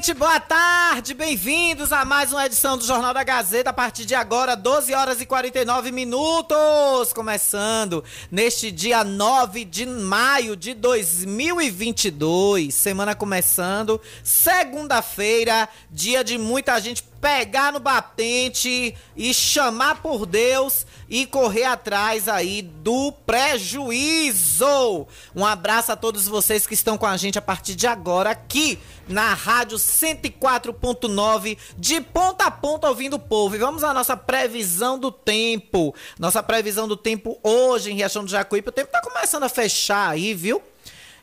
[0.00, 3.68] Gente, boa tarde, bem-vindos a mais uma edição do Jornal da Gazeta.
[3.68, 7.12] A partir de agora, 12 horas e 49 minutos.
[7.12, 12.74] Começando neste dia 9 de maio de 2022.
[12.74, 21.26] Semana começando, segunda-feira, dia de muita gente pegar no batente e chamar por Deus e
[21.26, 25.06] correr atrás aí do prejuízo.
[25.34, 28.78] Um abraço a todos vocês que estão com a gente a partir de agora aqui
[29.06, 33.54] na Rádio 104.9 de ponta a ponta ouvindo o povo.
[33.54, 35.94] E vamos à nossa previsão do tempo.
[36.18, 38.68] Nossa previsão do tempo hoje em Riachão do Jacuípe.
[38.68, 40.62] O tempo tá começando a fechar aí, viu?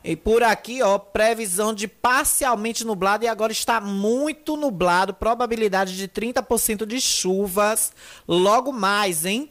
[0.08, 6.08] E por aqui, ó, previsão de parcialmente nublado e agora está muito nublado, probabilidade de
[6.08, 7.92] 30% de chuvas.
[8.26, 9.50] Logo mais, hein?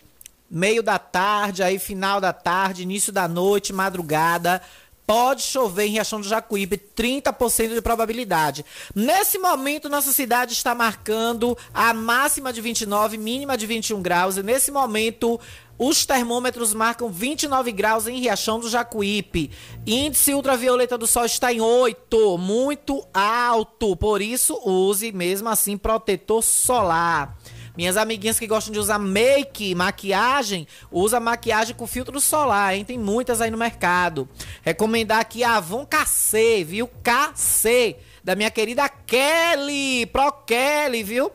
[0.50, 4.60] Meio da tarde, aí final da tarde, início da noite, madrugada.
[5.06, 8.66] Pode chover em Riachão do Jacuípe, 30% de probabilidade.
[8.96, 14.38] Nesse momento, nossa cidade está marcando a máxima de 29, mínima de 21 graus.
[14.38, 15.40] E nesse momento,
[15.78, 19.52] os termômetros marcam 29 graus em Riachão do Jacuípe.
[19.86, 23.96] Índice ultravioleta do sol está em 8, muito alto.
[23.96, 27.38] Por isso, use mesmo assim protetor solar.
[27.78, 32.84] Minhas amiguinhas que gostam de usar make, maquiagem, usa maquiagem com filtro solar, hein?
[32.84, 34.28] Tem muitas aí no mercado.
[34.64, 36.90] Recomendar aqui a Avon KC, viu?
[37.04, 41.32] KC, da minha querida Kelly, Pro Kelly, viu?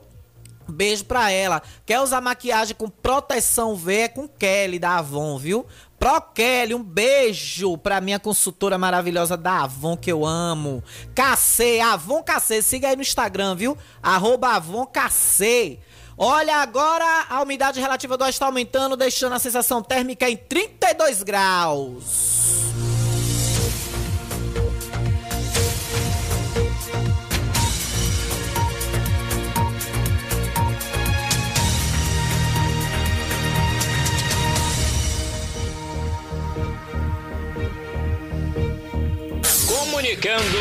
[0.68, 1.62] Beijo pra ela.
[1.84, 3.96] Quer usar maquiagem com proteção V?
[3.96, 5.66] É com Kelly da Avon, viu?
[5.98, 10.82] Pro Kelly, um beijo pra minha consultora maravilhosa da Avon que eu amo.
[11.14, 13.78] KC, Avon KC, siga aí no Instagram, viu?
[14.02, 15.78] Arroba Avon KC.
[16.18, 21.22] Olha agora, a umidade relativa do ar está aumentando, deixando a sensação térmica em 32
[21.22, 22.71] graus.
[40.02, 40.58] Comunicando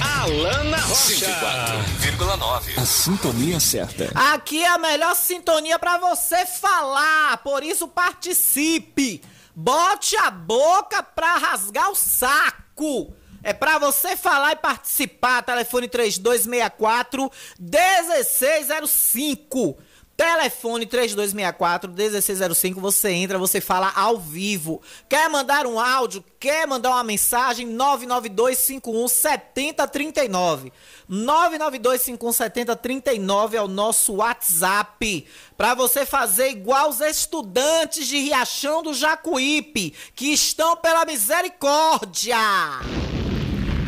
[0.00, 1.26] Alana Rocha.
[1.26, 2.78] 104,9.
[2.80, 4.12] A sintonia certa.
[4.32, 9.20] Aqui é a melhor sintonia pra você falar, por isso participe.
[9.52, 13.12] Bote a boca pra rasgar o saco.
[13.42, 15.42] É pra você falar e participar.
[15.42, 19.76] Telefone 3264 1605.
[20.16, 24.80] Telefone 3264-1605, você entra, você fala ao vivo.
[25.08, 26.24] Quer mandar um áudio?
[26.38, 27.66] Quer mandar uma mensagem?
[27.76, 30.70] 992517039.
[31.10, 35.26] 992517039 é o nosso WhatsApp.
[35.56, 42.38] Para você fazer igual os estudantes de Riachão do Jacuípe, que estão pela misericórdia.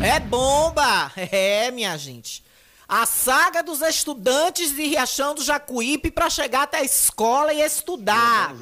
[0.03, 1.09] É bomba!
[1.31, 2.45] É, minha gente.
[2.89, 8.53] A saga dos estudantes de Riachão do Jacuípe para chegar até a escola e estudar.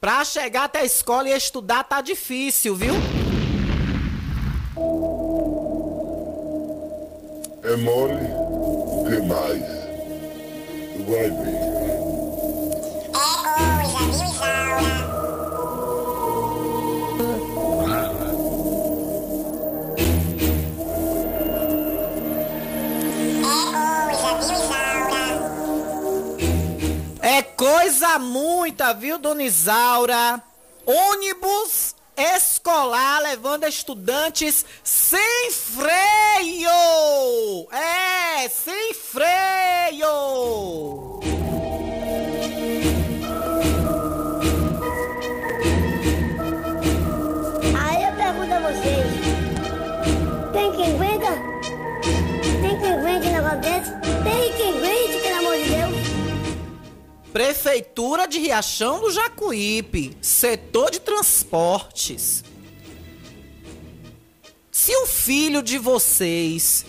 [0.00, 2.94] Para chegar até a escola e estudar tá difícil, viu?
[7.62, 8.18] É mole
[9.08, 9.62] demais.
[11.06, 11.74] Vai ver.
[13.14, 15.03] É viu, Isaura?
[27.84, 30.40] Coisa muita, viu, dona Isaura?
[30.86, 36.70] Ônibus escolar levando estudantes sem freio!
[37.70, 40.08] É, sem freio!
[47.78, 49.06] Aí eu pergunto a vocês:
[50.54, 51.32] tem quem aguenta?
[52.62, 53.90] Tem quem aguente um negócio desse?
[54.24, 55.13] Tem quem aguente,
[57.34, 62.44] Prefeitura de Riachão do Jacuípe, setor de transportes.
[64.70, 66.86] Se o filho de vocês,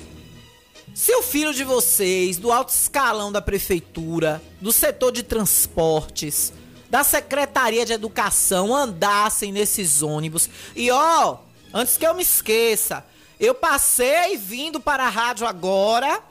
[0.94, 6.54] se o filho de vocês, do alto escalão da prefeitura, do setor de transportes,
[6.92, 10.48] da Secretaria de Educação andassem nesses ônibus.
[10.76, 11.40] E ó,
[11.74, 13.04] antes que eu me esqueça,
[13.40, 16.22] eu passei vindo para a rádio agora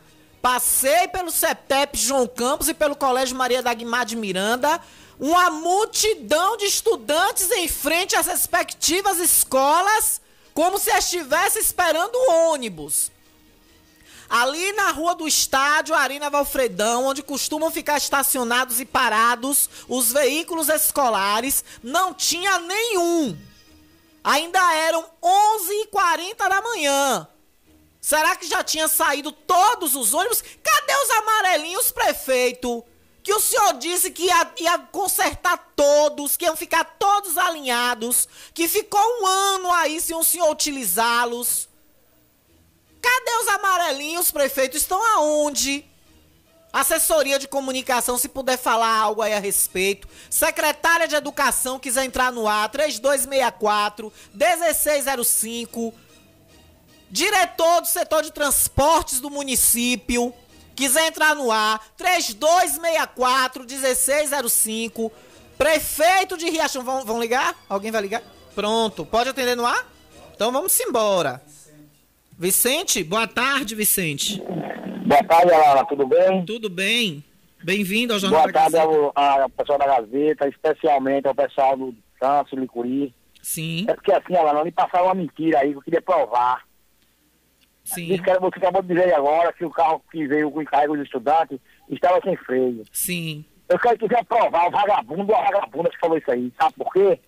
[0.45, 4.79] Passei pelo CETEP João Campos e pelo Colégio Maria da Guimar de Miranda.
[5.19, 10.21] Uma multidão de estudantes em frente às respectivas escolas,
[10.53, 13.11] como se estivesse esperando o ônibus.
[14.29, 20.69] Ali na rua do estádio, Arena Valfredão, onde costumam ficar estacionados e parados os veículos
[20.69, 23.35] escolares, não tinha nenhum.
[24.23, 27.29] Ainda eram 11h40 da manhã.
[28.05, 30.45] Será que já tinha saído todos os ônibus?
[30.63, 32.85] Cadê os amarelinhos, prefeito?
[33.23, 38.69] Que o senhor disse que ia, ia, consertar todos, que iam ficar todos alinhados, que
[38.69, 41.67] ficou um ano aí sem o senhor utilizá-los.
[43.01, 44.77] Cadê os amarelinhos, prefeito?
[44.77, 45.83] Estão aonde?
[46.75, 50.07] Assessoria de comunicação, se puder falar algo aí a respeito.
[50.29, 56.04] Secretária de Educação, quiser entrar no ar, 3264 1605
[57.11, 60.33] diretor do setor de transportes do município,
[60.75, 65.13] quiser entrar no ar, 3264 1605,
[65.57, 67.55] prefeito de Riachão, vão, vão ligar?
[67.69, 68.23] Alguém vai ligar?
[68.55, 69.87] Pronto, pode atender no ar?
[70.35, 71.43] Então vamos embora.
[72.37, 74.43] Vicente, boa tarde, Vicente.
[75.07, 76.45] Boa tarde, Alana, tudo bem?
[76.45, 77.23] Tudo bem?
[77.63, 79.13] Bem-vindo ao Jornal Boa da tarde Gazeta.
[79.15, 83.15] ao, ao pessoal da Gazeta, especialmente ao pessoal do Câncer, Licuri.
[83.41, 86.65] Sim, É porque assim, Alana, me passaram uma mentira aí que eu queria provar.
[87.85, 90.63] Sim, Diz que era- você acabou de dizer agora que o carro que veio com
[90.63, 91.59] encargo dos estudantes
[91.91, 92.83] estava sem freio.
[92.93, 93.45] sim.
[93.67, 96.53] Eu quero que quiser provar o vagabundo ou a vagabunda que falou isso aí.
[96.61, 97.19] Sabe por quê?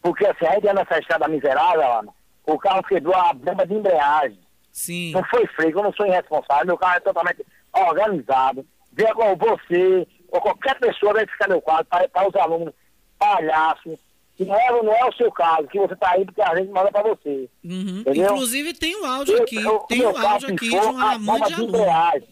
[0.00, 2.12] Porque assim, a gente anda nessa estrada miserável, Alana,
[2.46, 4.38] o carro quebrou a bomba de embreagem.
[4.70, 7.44] Sim, Não foi freio, eu não sou irresponsável, meu carro é totalmente
[7.74, 8.64] organizado.
[8.92, 12.72] Venha com você, ou qualquer pessoa vem ficar meu quadro para, para os alunos,
[13.18, 13.98] palhaço.
[14.46, 16.90] Não é, não é o seu caso, que você está aí porque a gente manda
[16.90, 17.48] para você.
[17.64, 18.00] Uhum.
[18.00, 18.24] Entendeu?
[18.24, 21.46] Inclusive tem um áudio aqui, eu- tem um áudio aqui de uma a mãe bomba
[21.46, 21.68] de aluno.
[21.68, 22.28] embreagem.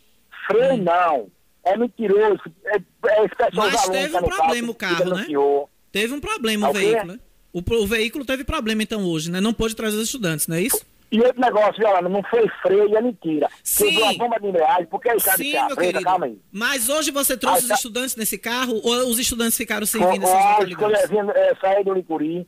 [0.47, 1.29] Freio não.
[1.64, 2.40] É mentiroso.
[2.64, 2.81] É, é
[3.52, 5.26] Mas dos alunos teve tá um problema o carro, né?
[5.93, 7.21] Teve um problema o veículo, né?
[7.52, 9.40] O, o veículo teve problema então hoje, né?
[9.40, 10.85] Não pôde trazer os estudantes, não é isso?
[11.12, 13.49] E outro negócio, Violana, não foi freio, é mentira.
[13.64, 13.87] Sim.
[13.90, 16.05] Quebrou a bomba de embreagem, porque ele sabe Sim, que é a meu frente, querido.
[16.05, 16.38] calma aí.
[16.52, 17.75] Mas hoje você trouxe Ah, os tá.
[17.75, 21.95] estudantes nesse carro ou os estudantes ficaram sem vir nessas Lógico, eu é, saí do
[21.95, 22.47] Licuri,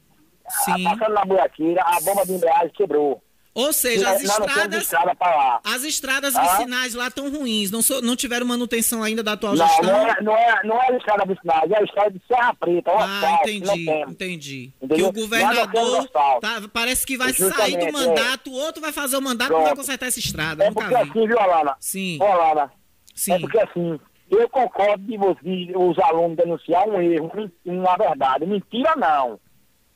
[0.64, 0.87] Sim.
[0.87, 3.23] ah, passando na buraqueira, a bomba de embreagem quebrou.
[3.54, 6.40] Ou seja, as E temos estradas, estrada as estradas Ah.
[6.42, 9.85] vicinais lá estão ruins, não, so- não tiveram manutenção ainda da atual Não, gestão?
[9.85, 12.90] não é, não, é, não é a estrada vicinal, é a estrada de Serra Preta,
[12.90, 14.73] o Ah, asfalto, que entendi, entendi.
[14.78, 15.09] Que Entendeu?
[15.09, 16.40] o governador asfalto.
[16.40, 17.92] tá- parece que vai Justamente, sair do é.
[17.92, 19.80] mandato, o outro vai fazer o mandato e não vai Pronto.
[19.80, 20.64] consertar essa estrada.
[20.64, 20.94] É porque vi.
[20.94, 21.76] assim, viu, Alana?
[21.78, 22.73] Sim, Ô, Alana,
[23.14, 23.32] sim.
[23.35, 27.30] é porque assim, eu concordo de você, os alunos denunciar um erro,
[27.66, 28.47] na verdade.
[28.47, 29.38] Mentira não.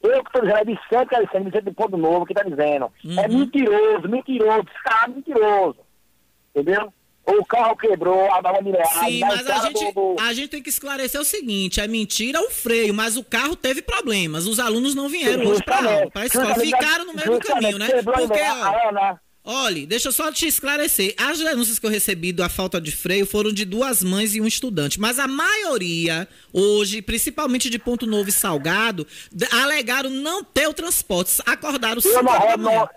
[0.02, 2.92] Eu que estou dizendo é de Santo Calicene, Vicente do Ponto Novo, que está dizendo.
[3.18, 3.38] É Uhum.
[3.40, 5.78] mentiroso, mentiroso, esse cara é mentiroso.
[6.54, 6.92] Entendeu?
[7.26, 9.08] O carro quebrou, a dava embreagem.
[9.10, 12.50] Sim, mas a gente, do- a gente tem que esclarecer o seguinte: é mentira o
[12.50, 14.46] freio, mas o carro teve problemas.
[14.46, 16.46] Os alunos não vieram hoje pra aula, pra escola.
[16.54, 17.86] Justamente, Ficaram no meio do caminho, né?
[17.86, 21.14] a Porque, ó, a Ana, Olha, deixa eu só te esclarecer.
[21.16, 24.46] As denúncias que eu recebi da falta de freio foram de duas mães e um
[24.46, 24.98] estudante.
[24.98, 29.06] Mas a maioria, hoje, principalmente de Ponto Novo e Salgado,
[29.52, 31.40] alegaram não ter o transporte.
[31.46, 32.88] Acordaram Eu 5 não horas da manhã.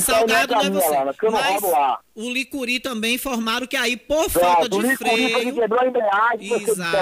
[0.00, 0.94] Salgado não é você.
[1.22, 1.98] Não Mas lá.
[2.14, 5.54] o Licuri também informaram que aí, por falta de Licuri freio...
[5.54, 6.52] quebrou a embreagem,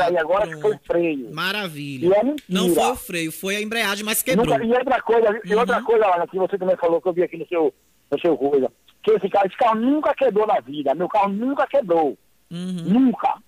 [0.05, 1.35] aí agora que foi freio.
[1.35, 2.07] Maravilha.
[2.07, 4.47] E é não foi o freio, foi a embreagem, mas quebrou.
[4.47, 5.61] Nunca, e outra coisa, e Uhum.
[5.61, 7.75] outra coisa, Ana, que você também falou que eu vi aqui no seu,
[8.11, 8.71] no seu coisa,
[9.07, 12.19] que esse carro, esse carro nunca quebrou na vida, meu carro nunca quebrou.
[12.51, 13.35] Nunca.
[13.35, 13.43] Uhum.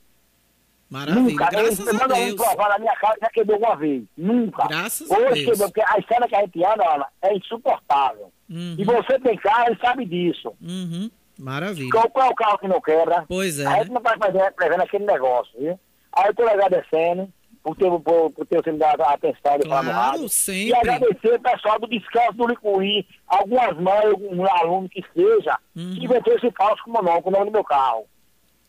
[0.89, 1.51] Maravilha, nunca.
[1.51, 4.05] graças a um provar na minha casa, já quebrou uma vez.
[4.17, 4.67] Nunca.
[4.69, 5.51] Graças a Hoje Deus.
[5.51, 8.33] quebrou, porque a estrada que a gente anda, Ana, é insuportável.
[8.49, 10.55] E você tem carro e sabe disso.
[10.63, 11.11] Uhum.
[11.39, 11.91] Maravilha.
[11.91, 13.25] Qual, qual é o carro que não quebra?
[13.29, 13.79] Pois é, A né?
[13.81, 15.79] gente não vai fazer, prevendo aquele negócio, viu?
[16.13, 17.29] Aí eu tô agradecendo
[17.69, 20.29] por ter, por, por ter me dado a atenção de falar no Claro, rádio.
[20.29, 20.69] sempre.
[20.69, 25.95] E agradecer o pessoal do Descanso do Licuí, algumas mães, algum aluno que seja, Uhum.
[25.95, 28.07] que inventou esse falso com o nome, com o nome do meu carro.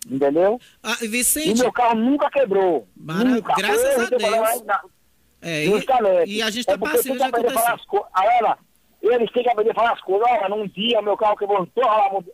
[0.10, 0.60] Entendeu?
[0.82, 2.88] Ah, E Vicente, meu carro nunca quebrou.
[2.96, 3.54] Mara- Nunca.
[3.58, 4.66] graças a eu falando Deus.
[4.66, 4.82] na-
[5.42, 6.32] é, Justamente.
[6.32, 7.74] e, e a gente é tá tem de que aprender a falar acontecer.
[7.74, 8.10] as coisas.
[8.42, 8.58] Ana,
[9.02, 10.28] eles têm que aprender a falar as coisas.
[10.30, 12.26] Olha, num dia meu carro quebrou, não tô ralando,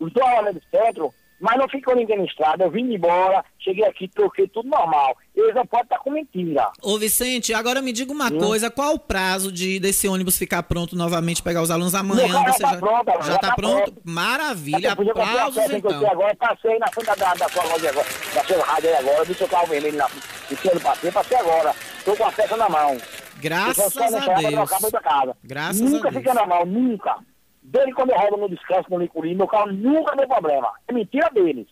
[0.00, 1.14] não tô ralando do centro,
[1.44, 2.64] mas não ficou ninguém na estrada.
[2.64, 5.14] Eu vim embora, cheguei aqui, troquei tudo normal.
[5.36, 6.70] Eles não podem estar com mentira.
[6.80, 10.96] Ô Vicente, agora me diga uma coisa, qual o prazo de desse ônibus ficar pronto
[10.96, 12.42] novamente pegar os alunos amanhã?
[12.44, 13.92] Você já tá pronto, já, já tá tá pronto?
[13.92, 14.02] pronto.
[14.04, 16.10] Maravilha, aplausos então.
[16.10, 19.34] agora, passei na frente da, da sua loja agora, da sua rádio aí agora, vi
[19.34, 21.74] seu carro vermelho na frente, passei, passei agora.
[22.06, 22.96] Tô com a peça na mão.
[23.38, 24.70] Graças a não Deus.
[25.02, 25.36] casa.
[25.44, 26.22] Graças nunca a Deus.
[26.22, 27.16] fica na mão, nunca.
[27.74, 30.72] Desde quando eu rodo no descanso no Licuri, meu carro nunca deu problema.
[30.86, 31.66] É mentira deles.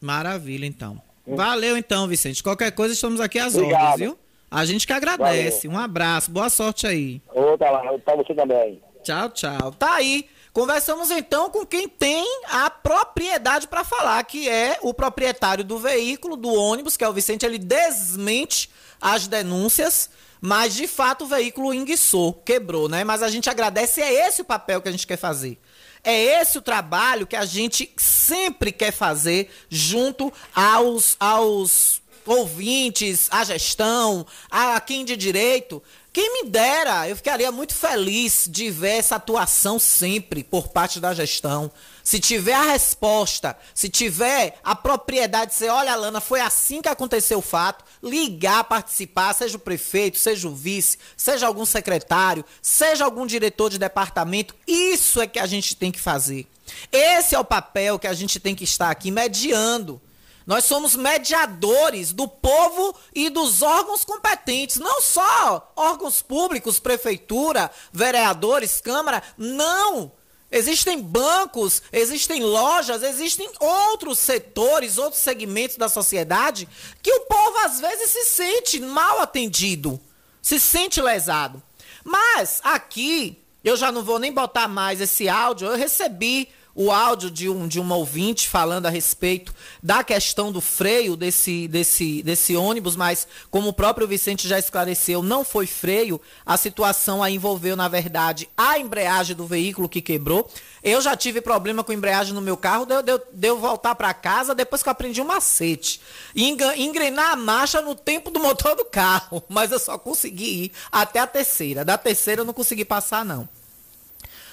[0.00, 1.02] Maravilha, então.
[1.26, 2.40] Valeu, então, Vicente.
[2.40, 3.82] Qualquer coisa, estamos aqui às Obrigado.
[3.82, 4.18] ordens, viu?
[4.48, 5.66] A gente que agradece.
[5.66, 7.20] Um abraço, boa sorte aí.
[7.34, 8.80] Outra lá, pra você também.
[9.02, 9.72] Tchau, tchau.
[9.72, 10.28] Tá aí.
[10.52, 16.36] Conversamos então com quem tem a propriedade para falar, que é o proprietário do veículo,
[16.36, 17.44] do ônibus, que é o Vicente.
[17.44, 23.04] Ele desmente as denúncias, mas de fato o veículo enguiçou, quebrou, né?
[23.04, 25.58] Mas a gente agradece, é esse o papel que a gente quer fazer.
[26.02, 33.44] É esse o trabalho que a gente sempre quer fazer junto aos, aos ouvintes, à
[33.44, 35.82] gestão, a quem de direito.
[36.12, 41.14] Quem me dera, eu ficaria muito feliz de ver essa atuação sempre por parte da
[41.14, 41.70] gestão.
[42.10, 46.88] Se tiver a resposta, se tiver a propriedade de dizer, olha, Lana, foi assim que
[46.88, 53.04] aconteceu o fato, ligar, participar, seja o prefeito, seja o vice, seja algum secretário, seja
[53.04, 56.48] algum diretor de departamento, isso é que a gente tem que fazer.
[56.90, 60.02] Esse é o papel que a gente tem que estar aqui mediando.
[60.44, 68.80] Nós somos mediadores do povo e dos órgãos competentes, não só órgãos públicos, prefeitura, vereadores,
[68.80, 70.10] câmara, não.
[70.52, 76.68] Existem bancos, existem lojas, existem outros setores, outros segmentos da sociedade
[77.00, 80.00] que o povo às vezes se sente mal atendido,
[80.42, 81.62] se sente lesado.
[82.02, 87.30] Mas aqui, eu já não vou nem botar mais esse áudio, eu recebi o áudio
[87.30, 92.56] de um de uma ouvinte falando a respeito da questão do freio desse, desse, desse
[92.56, 97.76] ônibus, mas como o próprio Vicente já esclareceu, não foi freio, a situação aí envolveu,
[97.76, 100.48] na verdade, a embreagem do veículo que quebrou.
[100.82, 104.54] Eu já tive problema com embreagem no meu carro, deu, deu, deu voltar para casa
[104.54, 106.00] depois que eu aprendi um macete.
[106.34, 111.20] Engrenar a marcha no tempo do motor do carro, mas eu só consegui ir até
[111.20, 111.84] a terceira.
[111.84, 113.48] Da terceira eu não consegui passar, não.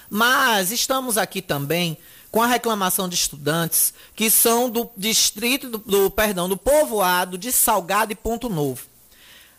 [0.09, 1.97] Mas estamos aqui também
[2.31, 7.51] com a reclamação de estudantes que são do distrito do, do- perdão, do povoado de
[7.51, 8.83] Salgado e Ponto Novo.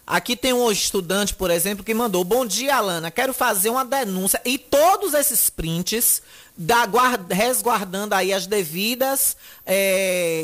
[0.07, 3.11] Aqui tem um estudante, por exemplo, que mandou: Bom dia, Alana.
[3.11, 4.41] Quero fazer uma denúncia.
[4.45, 6.23] E todos esses prints,
[6.57, 9.37] da, guarda- resguardando aí as devidas.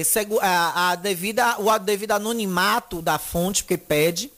[0.05, 4.31] segu- a, a devida, o a- devido anonimato da fonte que pede,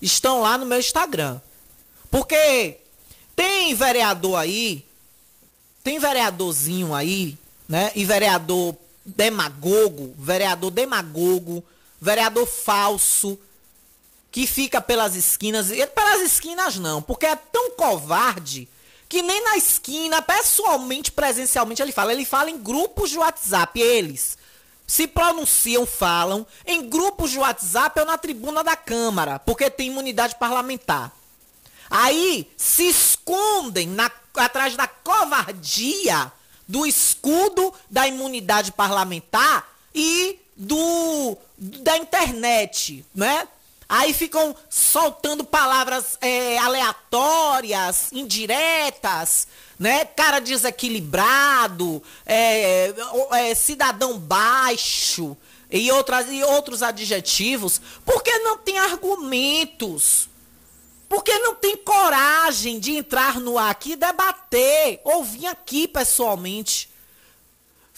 [0.00, 1.40] estão lá no meu Instagram.
[2.10, 2.76] Porque
[3.34, 4.84] tem vereador aí,
[5.86, 7.38] tem vereadorzinho aí,
[7.68, 7.92] né?
[7.94, 8.74] E vereador
[9.04, 11.62] demagogo, vereador demagogo,
[12.00, 13.38] vereador falso,
[14.32, 15.70] que fica pelas esquinas.
[15.70, 18.68] E pelas esquinas não, porque é tão covarde
[19.08, 22.12] que nem na esquina, pessoalmente, presencialmente, ele fala.
[22.12, 24.36] Ele fala em grupos de WhatsApp, eles
[24.88, 30.34] se pronunciam, falam em grupos de WhatsApp ou na tribuna da Câmara, porque tem imunidade
[30.34, 31.12] parlamentar.
[31.88, 36.32] Aí se escondem na- atrás da covardia
[36.68, 43.48] do escudo da imunidade parlamentar e do da internet, né?
[43.88, 49.46] Aí ficam soltando palavras é, aleatórias, indiretas,
[49.78, 50.04] né?
[50.04, 52.92] Cara desequilibrado, é,
[53.32, 55.36] é, cidadão baixo
[55.70, 60.28] e, outras, e outros adjetivos, porque não tem argumentos.
[61.08, 66.90] Porque não tem coragem de entrar no ar aqui e debater, ou vir aqui pessoalmente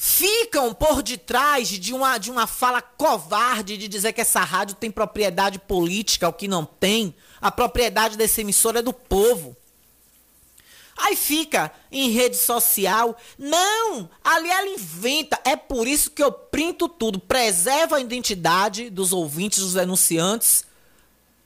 [0.00, 4.92] ficam por detrás de uma, de uma fala covarde de dizer que essa rádio tem
[4.92, 7.12] propriedade política, o que não tem.
[7.40, 9.56] A propriedade dessa emissora é do povo.
[10.96, 13.16] Aí fica em rede social.
[13.36, 14.08] Não!
[14.22, 15.40] Ali ela inventa.
[15.44, 17.18] É por isso que eu printo tudo.
[17.18, 20.67] Preserva a identidade dos ouvintes, dos denunciantes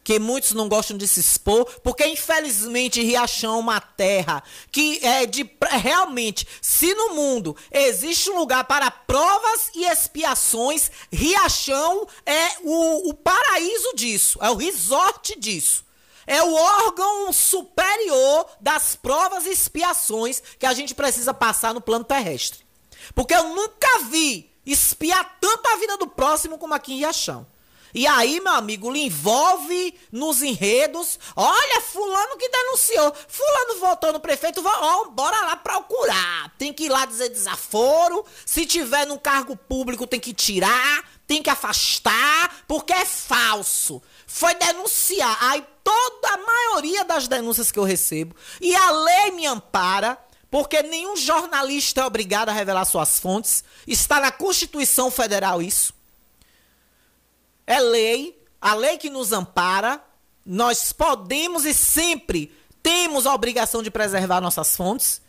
[0.04, 5.26] que muitos não gostam de se expor, porque infelizmente Riachão é uma terra que é
[5.26, 13.10] de realmente, se no mundo existe um lugar para provas e expiações, Riachão é o,
[13.10, 15.84] o paraíso disso, é o resort disso.
[16.24, 22.04] É o órgão superior das provas e expiações que a gente precisa passar no plano
[22.04, 22.64] terrestre.
[23.12, 27.46] Porque eu nunca vi espiar tanto a vida do próximo como aqui em Riachão.
[27.94, 31.18] E aí, meu amigo, lhe envolve nos enredos.
[31.36, 33.14] Olha, fulano que denunciou.
[33.28, 36.50] Fulano votou no prefeito, ó, bora lá procurar.
[36.56, 38.24] Tem que ir lá dizer desaforo.
[38.46, 44.02] Se tiver num cargo público, tem que tirar, tem que afastar, porque é falso.
[44.26, 45.36] Foi denunciar.
[45.40, 50.18] Aí toda a maioria das denúncias que eu recebo, e a lei me ampara,
[50.50, 53.62] porque nenhum jornalista é obrigado a revelar suas fontes.
[53.86, 55.92] Está na Constituição Federal isso
[57.66, 60.02] é lei, a lei que nos ampara.
[60.44, 62.52] Nós podemos e sempre
[62.82, 65.22] temos a obrigação de preservar nossas fontes.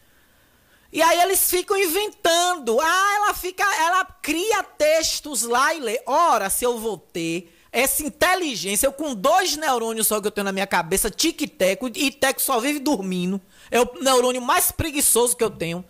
[0.92, 2.80] E aí eles ficam inventando.
[2.80, 6.02] Ah, ela fica, ela cria textos lá e lê.
[6.06, 10.46] Ora, se eu vou ter essa inteligência, eu com dois neurônios só que eu tenho
[10.46, 13.42] na minha cabeça, tique-teco, e teco só vive dormindo.
[13.72, 15.84] É o neurônio mais preguiçoso que eu tenho.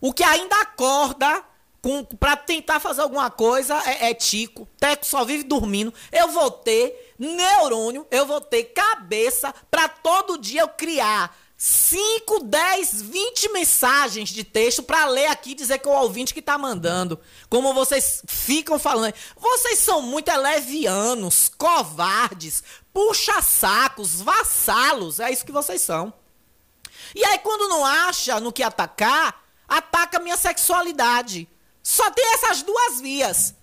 [0.00, 1.44] O que ainda acorda
[2.18, 4.68] para tentar fazer alguma coisa é, é, tico.
[4.78, 5.92] Teco só vive dormindo.
[6.10, 13.02] Eu vou ter neurônio, eu vou ter cabeça para todo dia eu criar 5, 10,
[13.02, 16.58] 20 mensagens de texto para ler aqui e dizer que é o ouvinte que tá
[16.58, 17.18] mandando.
[17.48, 19.14] Como vocês ficam falando.
[19.36, 25.20] Vocês são muito levianos, covardes, puxa-sacos, vassalos.
[25.20, 26.12] É isso que vocês são.
[27.14, 31.48] E aí, quando não acha no que atacar, ataca minha sexualidade.
[31.84, 33.54] Só tem essas duas vias.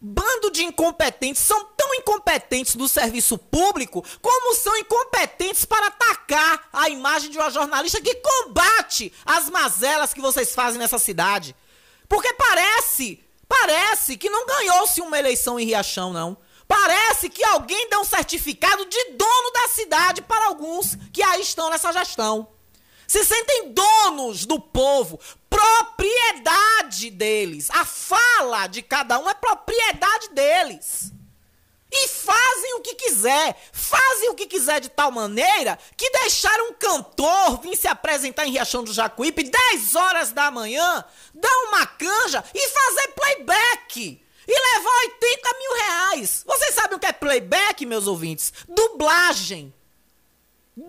[0.00, 6.88] Bando de incompetentes são tão incompetentes do serviço público como são incompetentes para atacar a
[6.88, 11.54] imagem de uma jornalista que combate as mazelas que vocês fazem nessa cidade.
[12.08, 16.36] Porque parece, parece que não ganhou-se uma eleição em Riachão, não.
[16.66, 21.70] Parece que alguém deu um certificado de dono da cidade para alguns que aí estão
[21.70, 22.48] nessa gestão
[23.10, 25.18] se sentem donos do povo,
[25.48, 27.68] propriedade deles.
[27.72, 31.12] A fala de cada um é propriedade deles.
[31.90, 36.74] E fazem o que quiser, fazem o que quiser de tal maneira que deixaram um
[36.74, 42.44] cantor vir se apresentar em Riachão do Jacuípe 10 horas da manhã, dar uma canja
[42.54, 44.24] e fazer playback.
[44.46, 46.44] E levar 80 mil reais.
[46.46, 48.52] Vocês sabem o que é playback, meus ouvintes?
[48.68, 49.74] Dublagem.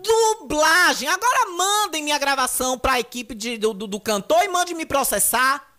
[0.00, 1.08] Dublagem.
[1.08, 4.86] Agora mandem minha gravação para a equipe de, do, do, do, cantor e mandem me
[4.86, 5.70] processar.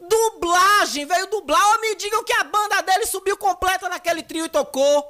[0.00, 1.64] Dublagem, veio dublar.
[1.72, 5.06] Ou me digam que a banda dele subiu completa naquele trio e tocou.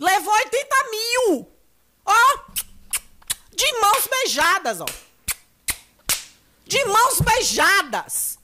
[0.00, 1.52] Levou 80 mil.
[2.06, 2.38] Ó.
[3.52, 4.86] De mãos beijadas, ó.
[6.64, 8.39] De mãos beijadas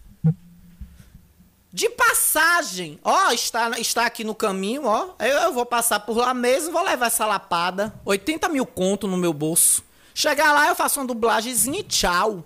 [1.77, 2.99] de passagem.
[3.05, 5.11] Ó, está, está aqui no caminho, ó.
[5.19, 7.95] Eu, eu, vou passar por lá mesmo, vou levar essa lapada.
[8.03, 9.85] 80 mil conto no meu bolso.
[10.15, 12.43] Chegar lá, eu faço uma dublagemzinha e tchau.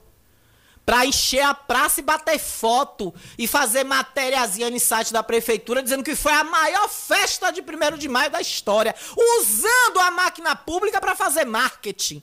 [0.84, 6.02] Pra encher a praça e bater foto e fazer matériazinha no site da prefeitura dizendo
[6.02, 8.96] que foi a maior festa de 1 de maio da história.
[9.38, 12.20] Usando a máquina pública para fazer marketing.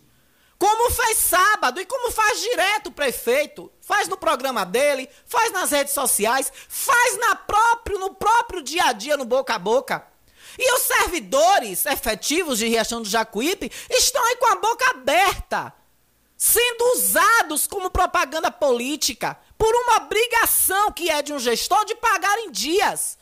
[0.57, 3.71] Como fez sábado e como faz direto o prefeito.
[3.81, 8.93] Faz no programa dele, faz nas redes sociais, faz na próprio, no próprio dia a
[8.93, 10.05] dia, no boca a boca.
[10.57, 15.73] E os servidores efetivos de Riachão do Jacuípe estão aí com a boca aberta,
[16.35, 22.39] sendo usados como propaganda política por uma obrigação que é de um gestor de pagar
[22.39, 23.17] em dias.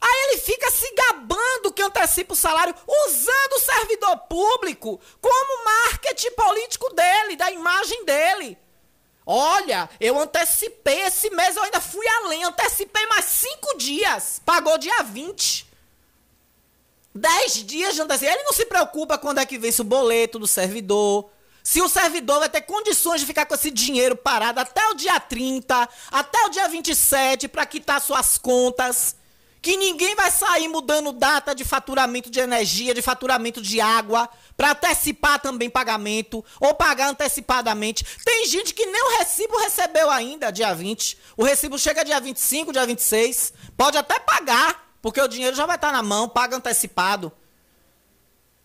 [0.00, 6.30] Aí ele fica se gabando que antecipa o salário, usando o servidor público como marketing
[6.32, 8.58] político dele, da imagem dele.
[9.30, 14.40] Olha, eu antecipei esse mês, eu ainda fui além, antecipei mais cinco dias.
[14.42, 15.68] Pagou dia 20.
[17.14, 18.32] Dez dias de antecipei.
[18.32, 21.30] Ele não se preocupa quando é que vence o boleto do servidor.
[21.62, 25.20] Se o servidor vai ter condições de ficar com esse dinheiro parado até o dia
[25.20, 29.17] 30, até o dia 27, para quitar suas contas.
[29.60, 34.72] Que ninguém vai sair mudando data de faturamento de energia, de faturamento de água, para
[34.72, 38.04] antecipar também pagamento, ou pagar antecipadamente.
[38.24, 41.18] Tem gente que nem o recibo recebeu ainda, dia 20.
[41.36, 43.52] O recibo chega dia 25, dia 26.
[43.76, 47.32] Pode até pagar, porque o dinheiro já vai estar na mão, paga antecipado.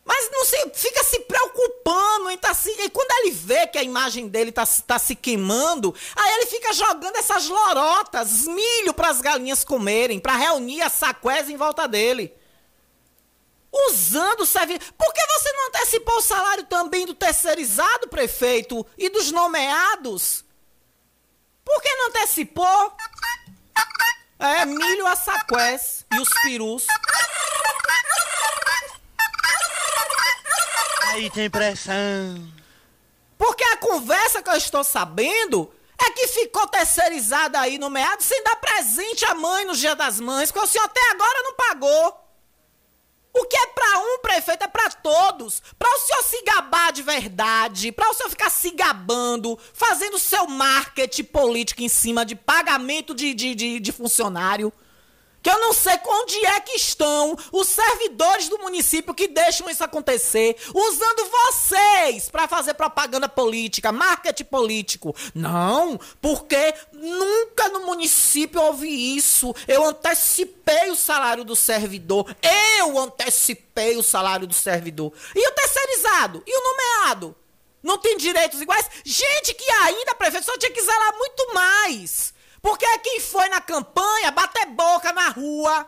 [0.06, 3.84] Mas não se, fica se preocupando em tá se, e quando ele vê que a
[3.84, 9.22] imagem dele tá, tá se queimando, aí ele fica jogando essas lorotas, milho para as
[9.22, 12.34] galinhas comerem, para reunir a saqués em volta dele.
[13.88, 14.94] Usando o serviço.
[14.94, 20.44] Por que você não antecipou o salário também do terceirizado, prefeito, e dos nomeados?
[21.64, 22.94] Por que não antecipou?
[24.38, 26.86] É, milho a saqués e os perus.
[31.14, 32.52] Aí tem pressão.
[33.38, 38.44] Porque a conversa que eu estou sabendo é que ficou terceirizada aí no meado sem
[38.44, 42.20] dar presente à mãe no dia das mães, que o senhor até agora não pagou.
[43.32, 45.62] O que é para um prefeito é para todos.
[45.78, 50.48] Para o senhor se gabar de verdade, para o senhor ficar se gabando, fazendo seu
[50.48, 54.74] marketing político em cima de pagamento de, de, de, de funcionário
[55.44, 59.84] que eu não sei onde é que estão os servidores do município que deixam isso
[59.84, 65.14] acontecer, usando vocês para fazer propaganda política, marketing político.
[65.36, 69.54] Não, porque nunca no município houve isso.
[69.68, 72.34] Eu antecipei o salário do servidor.
[72.80, 75.12] Eu antecipei o salário do servidor.
[75.36, 76.42] E o terceirizado?
[76.48, 77.36] E o nomeado?
[77.84, 78.90] Não tem direitos iguais?
[79.04, 82.33] Gente que ainda, prefeito, só tinha que zelar muito mais.
[82.64, 85.86] Porque quem foi na campanha bater boca na rua,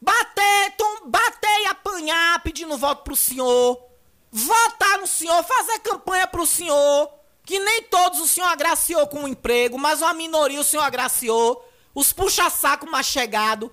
[0.00, 3.80] bater, tom, bater e apanhar pedindo voto pro senhor,
[4.28, 7.08] votar no senhor, fazer campanha pro senhor,
[7.44, 11.64] que nem todos o senhor agraciou com um emprego, mas uma minoria o senhor agraciou,
[11.94, 13.72] os puxa-saco mais chegado.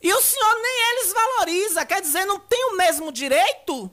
[0.00, 3.90] E o senhor nem eles valoriza, quer dizer, não tem o mesmo direito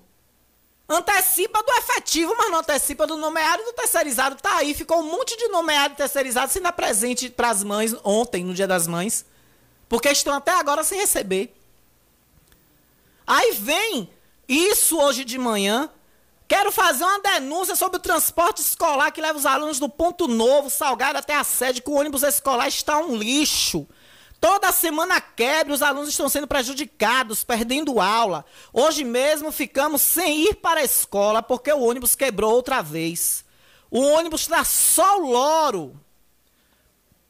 [0.90, 4.36] antecipa do efetivo, mas não antecipa do nomeado e do terceirizado.
[4.36, 8.44] Tá aí, ficou um monte de nomeado e terceirizado sendo presente para as mães ontem,
[8.44, 9.26] no Dia das Mães,
[9.88, 11.56] porque estão até agora sem receber.
[13.28, 14.10] Aí vem
[14.48, 15.90] isso hoje de manhã.
[16.48, 20.68] Quero fazer uma denúncia sobre o transporte escolar que leva os alunos do Ponto Novo,
[20.68, 23.88] Salgado até a sede, que o ônibus escolar está um lixo.
[24.40, 28.46] Toda semana quebra, os alunos estão sendo prejudicados, perdendo aula.
[28.72, 33.44] Hoje mesmo ficamos sem ir para a escola porque o ônibus quebrou outra vez.
[33.92, 36.00] O ônibus está só o loro.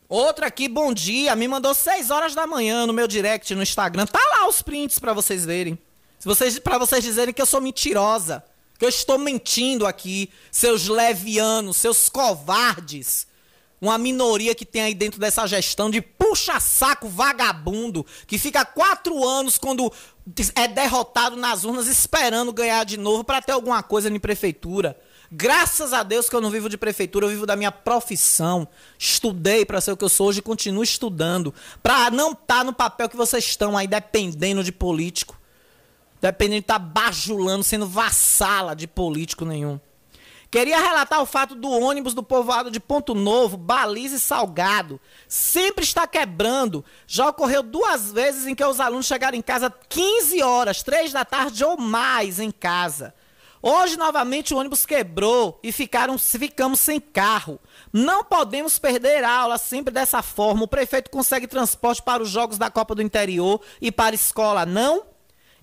[0.07, 4.05] Outra aqui, bom dia, me mandou 6 horas da manhã no meu direct no Instagram.
[4.05, 5.79] Tá lá os prints para vocês verem.
[6.19, 8.43] Vocês, para vocês dizerem que eu sou mentirosa,
[8.77, 13.28] que eu estou mentindo aqui, seus levianos, seus covardes
[13.81, 19.57] uma minoria que tem aí dentro dessa gestão de puxa-saco vagabundo, que fica quatro anos
[19.57, 19.91] quando
[20.55, 24.99] é derrotado nas urnas esperando ganhar de novo para ter alguma coisa em prefeitura.
[25.31, 28.67] Graças a Deus que eu não vivo de prefeitura, eu vivo da minha profissão.
[28.97, 31.53] Estudei para ser o que eu sou hoje e continuo estudando.
[31.83, 35.39] Para não estar tá no papel que vocês estão aí dependendo de político.
[36.19, 39.79] Dependendo de estar tá bajulando, sendo vassala de político nenhum.
[40.51, 44.99] Queria relatar o fato do ônibus do povoado de Ponto Novo, Baliza e Salgado.
[45.27, 46.83] Sempre está quebrando.
[47.05, 51.23] Já ocorreu duas vezes em que os alunos chegaram em casa 15 horas, 3 da
[51.23, 53.13] tarde ou mais em casa.
[53.61, 57.59] Hoje, novamente, o ônibus quebrou e ficaram, ficamos sem carro.
[57.93, 60.63] Não podemos perder aula sempre dessa forma.
[60.63, 64.65] O prefeito consegue transporte para os jogos da Copa do Interior e para a escola,
[64.65, 65.03] não?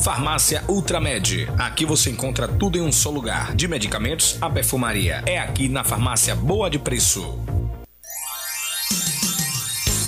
[0.00, 1.46] Farmácia Ultramed.
[1.58, 3.54] Aqui você encontra tudo em um só lugar.
[3.60, 5.22] De medicamentos a perfumaria.
[5.26, 7.38] É aqui na Farmácia Boa de Preço.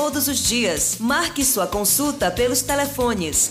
[0.00, 0.96] todos os dias.
[0.98, 3.50] Marque sua consulta pelos telefones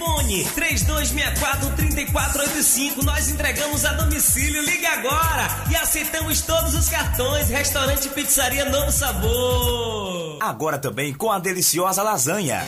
[0.00, 3.04] Fone 3264-3485.
[3.04, 4.62] Nós entregamos a domicílio.
[4.62, 7.50] Ligue agora e aceitamos todos os cartões.
[7.50, 10.38] Restaurante Pizzaria Novo Sabor.
[10.40, 12.64] Agora também com a deliciosa lasanha.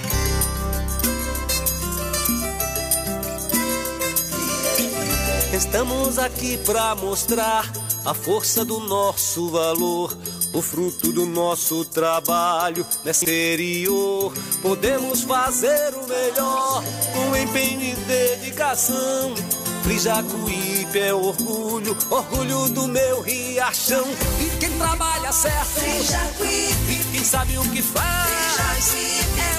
[5.53, 7.64] Estamos aqui pra mostrar
[8.05, 10.16] a força do nosso valor,
[10.52, 14.32] o fruto do nosso trabalho nesse interior.
[14.60, 19.34] Podemos fazer o melhor com empenho e dedicação.
[19.82, 24.04] Frijacuípe é orgulho, orgulho do meu riachão.
[24.40, 26.92] E quem trabalha certo, Frijacuípe.
[26.92, 28.94] E quem sabe o que faz,
[29.38, 29.51] é um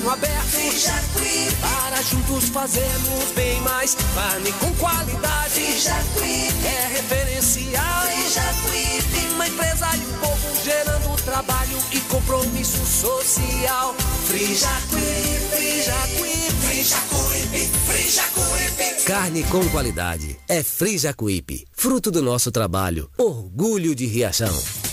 [0.00, 0.46] caminho aberto.
[0.48, 1.56] Frijacuípe.
[1.60, 3.96] Para juntos fazermos bem mais.
[4.14, 6.66] Carne com qualidade, Frijacuípe.
[6.66, 8.02] É referencial.
[8.02, 9.34] Frijacuípe.
[9.34, 13.94] Uma empresa e um povo gerando trabalho e compromisso social.
[14.26, 15.50] Frijacuípe.
[15.50, 16.40] Frijacuípe.
[16.60, 19.04] Frijacuípe, Frijacuípe.
[19.04, 20.38] Carne com qualidade.
[20.48, 21.66] É Frijacuípe.
[21.72, 23.10] Fruto do nosso trabalho.
[23.18, 24.89] Orgulho de Riachão.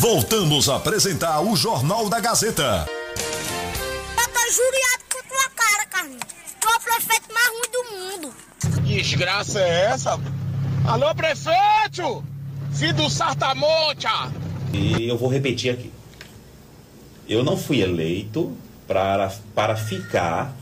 [0.00, 2.86] Voltamos a apresentar o Jornal da Gazeta.
[2.86, 6.22] Eu tô juriado com tua cara, Carlinhos.
[6.60, 8.34] Tu é o prefeito mais ruim do mundo.
[8.86, 10.20] Que desgraça é essa?
[10.86, 12.24] Alô, prefeito!
[12.72, 14.06] Filho do Sartamonte!
[14.72, 15.92] E eu vou repetir aqui.
[17.28, 18.56] Eu não fui eleito
[18.86, 20.54] para, para ficar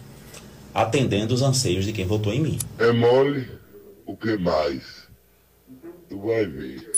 [0.73, 2.59] atendendo os anseios de quem votou em mim.
[2.79, 3.51] É mole?
[4.07, 4.83] O que mais?
[6.09, 6.91] Tu vai ver.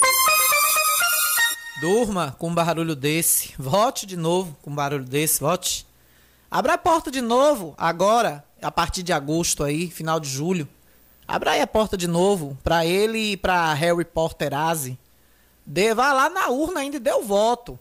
[1.80, 3.54] Durma com um barulho desse.
[3.58, 5.40] Vote de novo com um barulho desse.
[5.40, 5.86] Vote.
[6.50, 10.68] Abra a porta de novo, agora, a partir de agosto aí, final de julho.
[11.26, 14.98] Abra aí a porta de novo para ele e para Harry Potterazzi.
[15.64, 17.78] Dê, vá lá na urna ainda e dê o voto.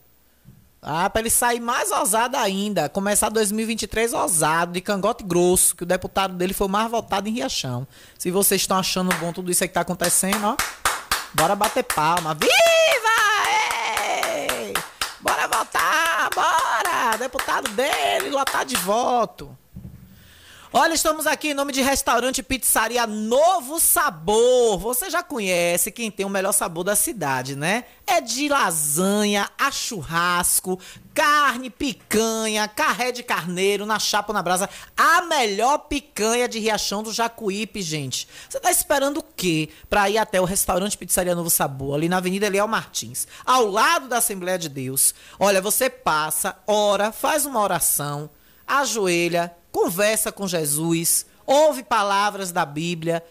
[0.82, 2.90] Ah, para ele sair mais ousado ainda.
[2.90, 7.34] Começar 2023 ousado, de cangote grosso, que o deputado dele foi o mais votado em
[7.34, 7.88] Riachão.
[8.18, 10.58] Se vocês estão achando bom tudo isso aí que tá acontecendo, ó.
[11.34, 12.34] Bora bater palma.
[12.34, 12.52] Viva!
[14.34, 14.74] Ei!
[15.22, 15.48] Bora
[16.38, 16.78] votar!
[16.84, 17.18] Bora!
[17.18, 19.58] Deputado dele, lotar de voto.
[20.74, 24.78] Olha, estamos aqui em nome de restaurante Pizzaria Novo Sabor.
[24.78, 27.86] Você já conhece quem tem o melhor sabor da cidade, né?
[28.06, 30.78] É de lasanha, a churrasco,
[31.14, 34.70] carne, picanha, carré de carneiro, na chapa na brasa.
[34.98, 38.28] A melhor picanha de Riachão do Jacuípe, gente.
[38.50, 42.18] Você tá esperando o quê pra ir até o restaurante Pizzaria Novo Sabor, ali na
[42.18, 45.16] Avenida Eliel Martins, ao lado da Assembleia de Deus?
[45.40, 48.30] Olha, você passa, ora, faz uma oração,
[48.68, 53.24] ajoelha, conversa com Jesus, ouve palavras da Bíblia,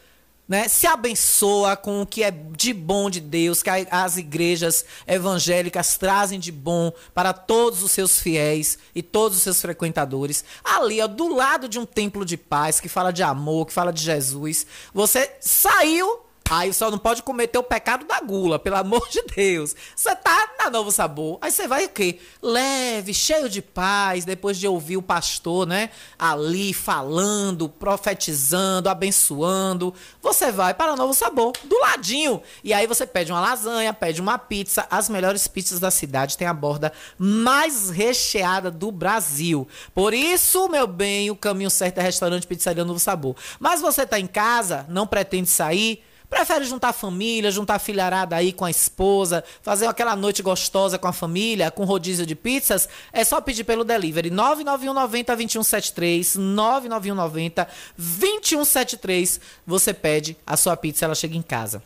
[0.46, 0.68] né?
[0.68, 6.38] Se abençoa com o que é de bom de Deus, que as igrejas evangélicas trazem
[6.38, 10.44] de bom para todos os seus fiéis e todos os seus frequentadores.
[10.62, 13.92] Ali, ó, do lado de um templo de paz que fala de amor, que fala
[13.92, 19.08] de Jesus, você saiu Aí só não pode cometer o pecado da gula, pelo amor
[19.08, 19.74] de Deus.
[19.96, 21.38] Você tá na Novo Sabor.
[21.40, 22.20] Aí você vai o quê?
[22.40, 25.90] Leve, cheio de paz, depois de ouvir o pastor, né?
[26.16, 29.92] Ali falando, profetizando, abençoando.
[30.22, 32.40] Você vai para Novo Sabor, do ladinho.
[32.62, 34.86] E aí você pede uma lasanha, pede uma pizza.
[34.88, 39.66] As melhores pizzas da cidade têm a borda mais recheada do Brasil.
[39.92, 43.34] Por isso, meu bem, o caminho certo é restaurante Pizzaria Novo Sabor.
[43.58, 46.04] Mas você tá em casa, não pretende sair?
[46.28, 51.12] Prefere juntar família, juntar filharada aí com a esposa, fazer aquela noite gostosa com a
[51.12, 52.88] família, com rodízio de pizzas?
[53.12, 59.40] É só pedir pelo delivery 99190 2173, 99190 2173.
[59.66, 61.82] Você pede a sua pizza, ela chega em casa.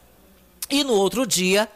[0.70, 1.68] E no outro dia,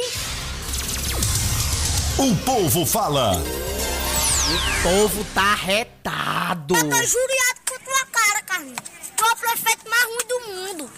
[2.18, 3.32] O povo fala.
[3.36, 6.74] O povo tá retado.
[6.74, 8.80] Eu tô juriado com tua cara, Carlinhos.
[9.16, 10.90] Tu é o prefeito mais ruim do mundo.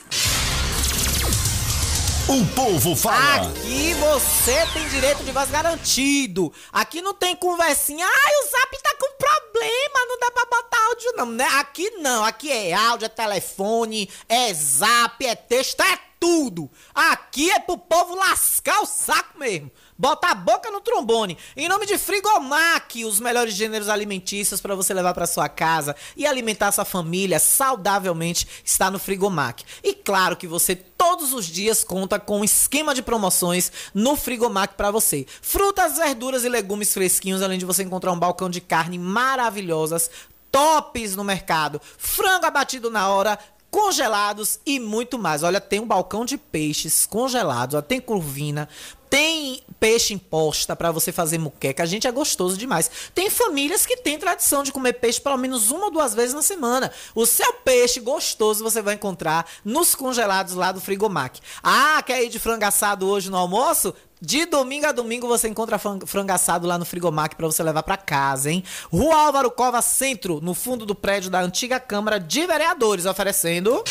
[2.32, 3.42] O povo fala.
[3.42, 6.50] Aqui você tem direito de voz garantido.
[6.72, 8.06] Aqui não tem conversinha.
[8.06, 11.46] Ai, o zap tá com problema, não dá pra botar áudio não, né?
[11.60, 16.70] Aqui não, aqui é áudio, é telefone, é zap, é texto, é tudo.
[16.94, 19.72] Aqui é pro povo lascar o saco mesmo.
[19.98, 21.36] Bota a boca no trombone.
[21.56, 26.24] Em nome de Frigomac, os melhores gêneros alimentícios para você levar para sua casa e
[26.24, 29.64] alimentar sua família saudavelmente está no Frigomac.
[29.82, 34.74] E claro que você todos os dias conta com um esquema de promoções no Frigomac
[34.74, 35.26] para você.
[35.40, 40.08] Frutas, verduras e legumes fresquinhos, além de você encontrar um balcão de carne maravilhosas,
[40.52, 41.80] tops no mercado.
[41.98, 43.36] Frango abatido na hora,
[43.72, 45.42] congelados e muito mais.
[45.42, 48.68] Olha, tem um balcão de peixes congelados, ó, tem curvina,
[49.12, 51.82] tem peixe imposta para você fazer muqueca.
[51.82, 52.90] A gente é gostoso demais.
[53.14, 56.40] Tem famílias que têm tradição de comer peixe pelo menos uma ou duas vezes na
[56.40, 56.90] semana.
[57.14, 61.40] O seu peixe gostoso você vai encontrar nos congelados lá do Frigomac.
[61.62, 63.94] Ah, quer ir de frango assado hoje no almoço?
[64.18, 67.98] De domingo a domingo você encontra frango assado lá no Frigomac para você levar para
[67.98, 68.64] casa, hein?
[68.90, 73.84] Rua Álvaro Cova Centro, no fundo do prédio da antiga Câmara de Vereadores, oferecendo.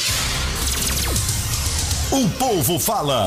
[2.12, 3.26] O povo fala.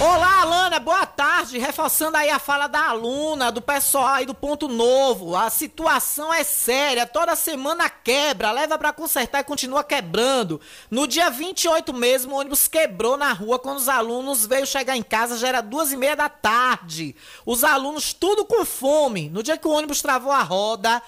[0.00, 1.58] Olá, Alana, boa tarde.
[1.58, 5.36] Reforçando aí a fala da aluna, do pessoal aí do Ponto Novo.
[5.36, 10.60] A situação é séria, toda semana quebra, leva para consertar e continua quebrando.
[10.90, 15.02] No dia 28 mesmo, o ônibus quebrou na rua quando os alunos veio chegar em
[15.02, 17.14] casa, já era duas e meia da tarde.
[17.46, 19.28] Os alunos tudo com fome.
[19.28, 21.00] No dia que o ônibus travou a roda,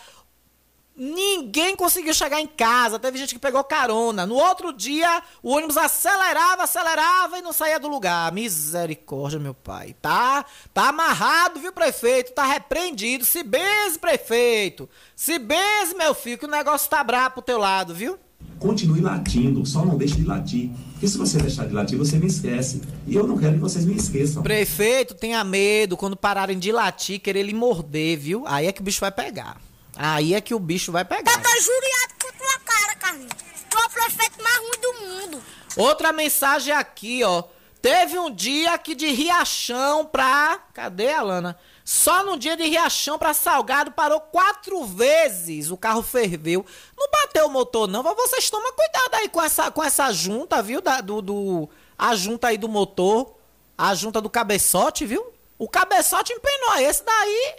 [0.97, 4.25] Ninguém conseguiu chegar em casa, teve gente que pegou carona.
[4.25, 8.31] No outro dia, o ônibus acelerava, acelerava e não saía do lugar.
[8.31, 9.97] Misericórdia, meu pai.
[10.01, 12.33] Tá, tá amarrado, viu, prefeito?
[12.33, 13.25] Tá repreendido.
[13.25, 14.89] Se beze, prefeito.
[15.17, 18.17] Se beze, meu filho, que o negócio tá brabo pro teu lado, viu?
[18.61, 20.71] Continue latindo, só não deixe de latir.
[20.93, 22.81] Porque se você deixar de latir, você me esquece.
[23.05, 24.45] E eu não quero que vocês me esqueçam.
[24.45, 28.45] Prefeito, tenha medo quando pararem de latir, querer lhe morder, viu?
[28.47, 29.61] Aí é que o bicho vai pegar.
[29.97, 31.33] Aí é que o bicho vai pegar.
[31.33, 33.33] Eu tô juriado com tua cara, Carlinhos.
[33.71, 35.43] Tu é o prefeito mais ruim do mundo.
[35.77, 37.45] Outra mensagem aqui, ó.
[37.81, 40.59] Teve um dia que de Riachão pra.
[40.73, 41.59] Cadê, Alana?
[41.85, 45.71] Só no dia de Riachão pra Salgado parou quatro vezes.
[45.71, 46.65] O carro ferveu.
[46.97, 48.03] Não bateu o motor, não.
[48.03, 50.81] Mas vocês tomam cuidado aí com essa, com essa junta, viu?
[50.81, 51.69] Da, do, do,
[51.99, 53.35] a junta aí do motor.
[53.77, 55.27] A junta do cabeçote, viu?
[55.59, 56.77] O cabeçote empenou.
[56.77, 57.57] Esse daí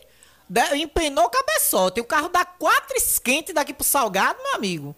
[0.76, 2.02] empenou o cabeçote.
[2.02, 4.96] O carro dá quatro esquentes daqui pro Salgado, meu amigo.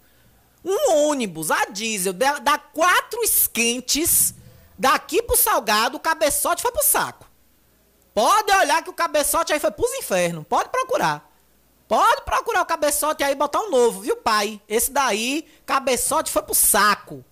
[0.64, 4.34] Um ônibus a diesel dá quatro esquentes
[4.78, 7.26] daqui pro Salgado, o cabeçote foi pro saco.
[8.14, 10.44] Pode olhar que o cabeçote aí foi pros infernos.
[10.48, 11.28] Pode procurar.
[11.86, 14.60] Pode procurar o cabeçote aí e botar um novo, viu, pai?
[14.68, 17.24] Esse daí, cabeçote foi pro saco.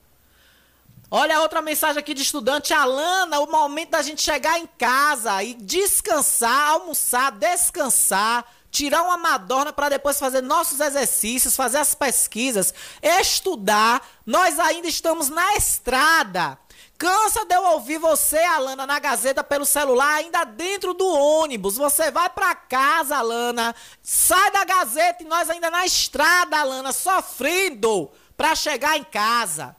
[1.11, 2.75] Olha outra mensagem aqui de estudante.
[2.75, 9.73] Alana, o momento da gente chegar em casa e descansar, almoçar, descansar, tirar uma madorna
[9.73, 14.05] para depois fazer nossos exercícios, fazer as pesquisas, estudar.
[14.27, 16.59] Nós ainda estamos na estrada.
[16.99, 21.77] Cansa de eu ouvir você, Alana, na Gazeta pelo celular, ainda dentro do ônibus.
[21.77, 23.77] Você vai para casa, Alana.
[24.03, 29.77] Sai da Gazeta e nós ainda na estrada, Alana, sofrendo para chegar em casa.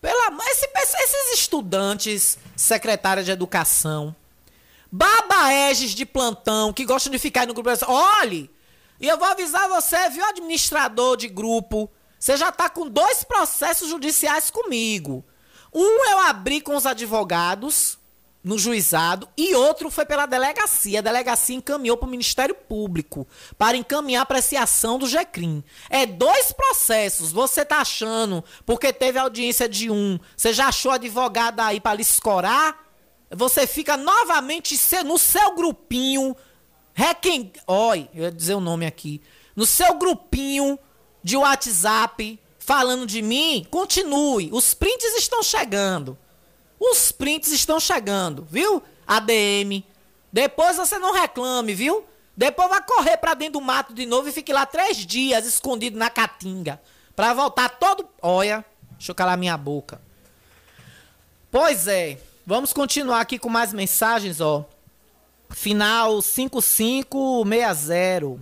[0.00, 4.14] Pela, esse, esses estudantes, secretária de educação,
[4.90, 7.70] babaeges de plantão, que gostam de ficar no grupo.
[7.86, 8.50] Olhe,
[9.00, 13.88] e eu vou avisar você, viu, administrador de grupo, você já está com dois processos
[13.88, 15.24] judiciais comigo.
[15.72, 17.97] Um eu abri com os advogados
[18.42, 21.00] no juizado e outro foi pela delegacia.
[21.00, 23.26] A delegacia encaminhou para o Ministério Público
[23.56, 25.62] para encaminhar apreciação do GECRIM.
[25.90, 27.32] É dois processos.
[27.32, 32.02] Você tá achando, porque teve audiência de um, você já achou advogado aí para lhe
[32.02, 32.86] escorar?
[33.30, 36.34] Você fica novamente no seu grupinho.
[36.94, 37.52] Requem...
[37.66, 39.20] Oi, eu ia dizer o nome aqui.
[39.54, 40.78] No seu grupinho
[41.22, 44.50] de WhatsApp falando de mim, continue.
[44.52, 46.18] Os prints estão chegando.
[46.80, 48.82] Os prints estão chegando, viu?
[49.06, 49.84] ADM.
[50.32, 52.04] Depois você não reclame, viu?
[52.36, 55.98] Depois vai correr para dentro do mato de novo e fique lá três dias escondido
[55.98, 56.80] na caatinga.
[57.16, 58.08] Pra voltar todo.
[58.22, 60.00] Olha, deixa eu calar minha boca.
[61.50, 62.18] Pois é.
[62.46, 64.64] Vamos continuar aqui com mais mensagens, ó.
[65.50, 68.38] Final 5560.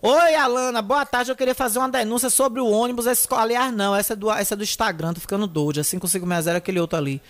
[0.00, 1.30] Oi, Alana, boa tarde.
[1.30, 3.70] Eu queria fazer uma denúncia sobre o ônibus escolar.
[3.70, 5.80] Não, essa é do, essa é do Instagram, tô ficando doido.
[5.80, 7.22] É 5560 aquele outro ali.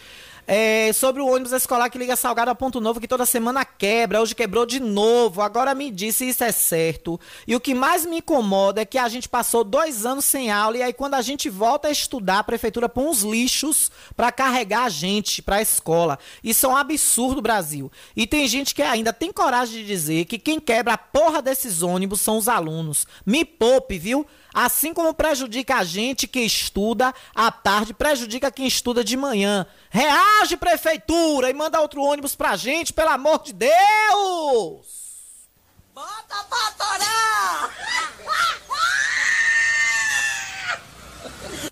[0.50, 4.22] É, sobre o ônibus escolar que liga Salgado a Ponto Novo, que toda semana quebra,
[4.22, 5.42] hoje quebrou de novo.
[5.42, 7.20] Agora me disse se isso é certo.
[7.46, 10.78] E o que mais me incomoda é que a gente passou dois anos sem aula
[10.78, 14.84] e aí quando a gente volta a estudar, a prefeitura põe uns lixos para carregar
[14.84, 16.18] a gente para a escola.
[16.42, 17.92] Isso é um absurdo, Brasil.
[18.16, 21.82] E tem gente que ainda tem coragem de dizer que quem quebra a porra desses
[21.82, 23.06] ônibus são os alunos.
[23.26, 24.26] Me poupe, viu?
[24.60, 29.64] Assim como prejudica a gente que estuda à tarde, prejudica quem estuda de manhã.
[29.88, 33.70] Real Age, prefeitura, e manda outro ônibus pra gente, pelo amor de Deus!
[35.94, 37.70] Bota pra torar!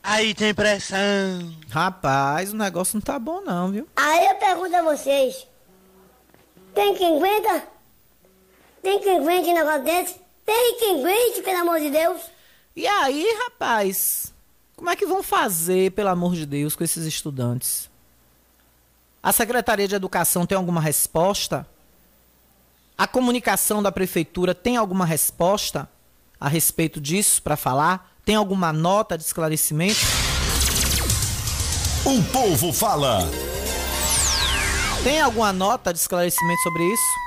[0.00, 1.56] Aí tem pressão.
[1.68, 3.88] Rapaz, o negócio não tá bom não, viu?
[3.96, 5.44] Aí eu pergunto a vocês:
[6.72, 7.66] tem quem aguenta?
[8.80, 10.20] Tem quem aguente um negócio desse?
[10.44, 12.35] Tem quem aguente, pelo amor de Deus?
[12.76, 14.34] E aí, rapaz,
[14.76, 17.88] como é que vão fazer, pelo amor de Deus, com esses estudantes?
[19.22, 21.66] A Secretaria de Educação tem alguma resposta?
[22.96, 25.88] A comunicação da prefeitura tem alguma resposta
[26.38, 28.14] a respeito disso para falar?
[28.26, 30.00] Tem alguma nota de esclarecimento?
[32.04, 33.20] O povo fala.
[35.02, 37.25] Tem alguma nota de esclarecimento sobre isso?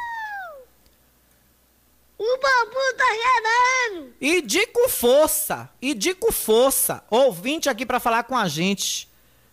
[2.19, 4.13] O bambu tá gerando!
[4.19, 7.01] E de com força, e de com força.
[7.09, 9.07] Ouvinte aqui para falar com a gente.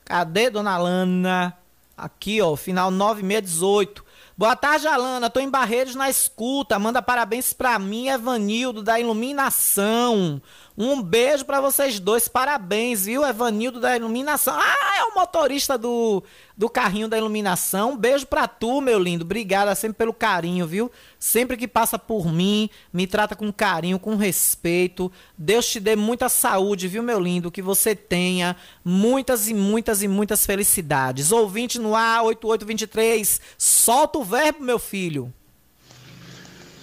[0.04, 1.56] Cadê dona Lana?
[1.96, 4.04] Aqui, ó, final 9618.
[4.36, 5.30] Boa tarde, Alana.
[5.30, 6.76] Tô em Barreiros na escuta.
[6.76, 10.42] Manda parabéns pra mim, Evanildo, da Iluminação.
[10.78, 12.28] Um beijo para vocês dois.
[12.28, 14.54] Parabéns, viu, Evanildo da Iluminação.
[14.58, 16.22] Ah, é o motorista do,
[16.54, 17.92] do carrinho da iluminação.
[17.92, 19.24] Um beijo pra tu, meu lindo.
[19.24, 20.92] Obrigada sempre pelo carinho, viu?
[21.18, 25.10] Sempre que passa por mim, me trata com carinho, com respeito.
[25.36, 27.50] Deus te dê muita saúde, viu, meu lindo?
[27.50, 28.54] Que você tenha
[28.84, 31.32] muitas e muitas e muitas felicidades.
[31.32, 33.40] Ouvinte no ar 8823.
[33.56, 35.32] Solta o verbo, meu filho.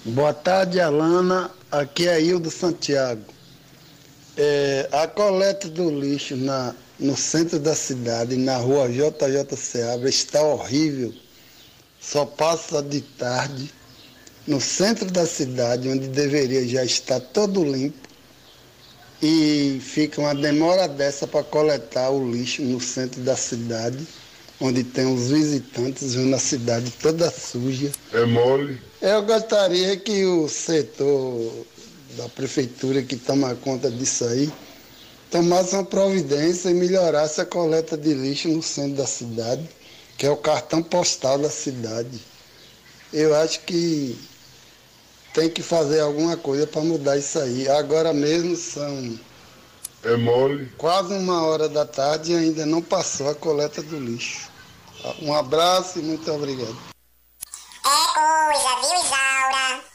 [0.04, 1.52] Boa tarde, Alana.
[1.72, 3.43] Aqui é Hildo Santiago.
[4.36, 10.42] É, a coleta do lixo na, no centro da cidade, na rua JJ Seabra, está
[10.42, 11.14] horrível.
[12.00, 13.72] Só passa de tarde.
[14.46, 18.04] No centro da cidade, onde deveria já estar todo limpo,
[19.22, 24.06] e fica uma demora dessa para coletar o lixo no centro da cidade,
[24.60, 27.90] onde tem os visitantes vendo a cidade toda suja.
[28.12, 28.82] É mole.
[29.02, 31.66] Eu gostaria que o setor
[32.14, 34.52] da prefeitura que toma conta disso aí
[35.34, 39.68] tomasse uma providência e melhorasse a coleta de lixo no centro da cidade,
[40.16, 42.22] que é o cartão postal da cidade.
[43.12, 44.16] Eu acho que
[45.34, 47.68] tem que fazer alguma coisa para mudar isso aí.
[47.68, 49.20] Agora mesmo são
[50.04, 50.72] É mole.
[50.78, 54.52] quase uma hora da tarde e ainda não passou a coleta do lixo.
[55.24, 56.78] Um abraço e muito obrigado.
[57.84, 59.93] É coisa, viu, Isaura?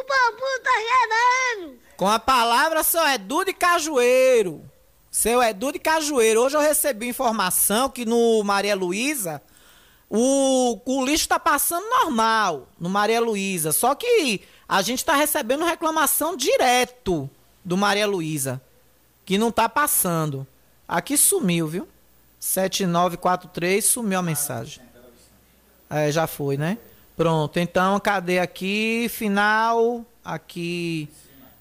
[0.00, 1.78] O bambu tá gerando!
[1.94, 4.64] Com a palavra, seu Edu de Cajueiro.
[5.10, 6.40] Seu Edu de Cajueiro.
[6.40, 9.42] Hoje eu recebi informação que no Maria Luísa
[10.08, 13.72] o, o lixo tá passando normal no Maria Luísa.
[13.72, 17.28] Só que a gente tá recebendo reclamação direto
[17.62, 18.58] do Maria Luísa.
[19.26, 20.46] Que não tá passando.
[20.88, 21.86] Aqui sumiu, viu?
[22.38, 24.82] 7943 sumiu a mensagem.
[25.90, 26.78] É, já foi, né?
[27.20, 29.06] Pronto, então cadê aqui?
[29.10, 30.06] Final.
[30.24, 31.06] Aqui.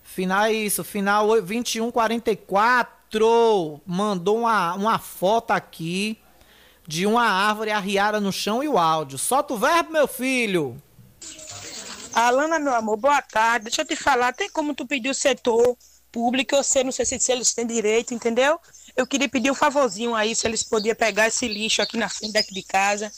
[0.02, 3.82] Final é isso, final 2144.
[3.86, 6.18] Mandou uma, uma foto aqui
[6.88, 9.18] de uma árvore arriada no chão e o áudio.
[9.18, 10.82] Solta o verbo, meu filho.
[12.14, 13.66] Alana, meu amor, boa tarde.
[13.66, 15.78] Deixa eu te falar, tem como tu pedir o setor
[16.10, 18.62] público, eu sei, não sei se, se eles têm direito, entendeu?
[18.96, 22.32] Eu queria pedir um favorzinho aí, se eles podiam pegar esse lixo aqui na frente
[22.32, 23.12] daqui de casa,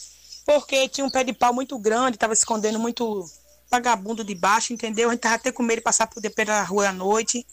[0.44, 3.24] porque tinha um pé de pau muito grande, tava escondendo muito
[3.70, 5.08] vagabundo debaixo, entendeu?
[5.08, 7.46] A gente tava até com medo de passar por pela rua à noite.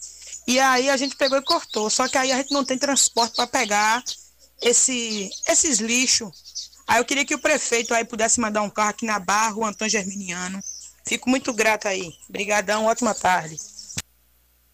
[0.46, 1.88] E aí a gente pegou e cortou.
[1.88, 4.02] Só que aí a gente não tem transporte para pegar
[4.60, 6.30] esse, esses lixos.
[6.86, 9.64] Aí eu queria que o prefeito aí pudesse mandar um carro aqui na Barra, o
[9.64, 10.60] Antônio Germiniano.
[11.06, 12.12] Fico muito grato aí.
[12.28, 13.56] Obrigadão, ótima tarde.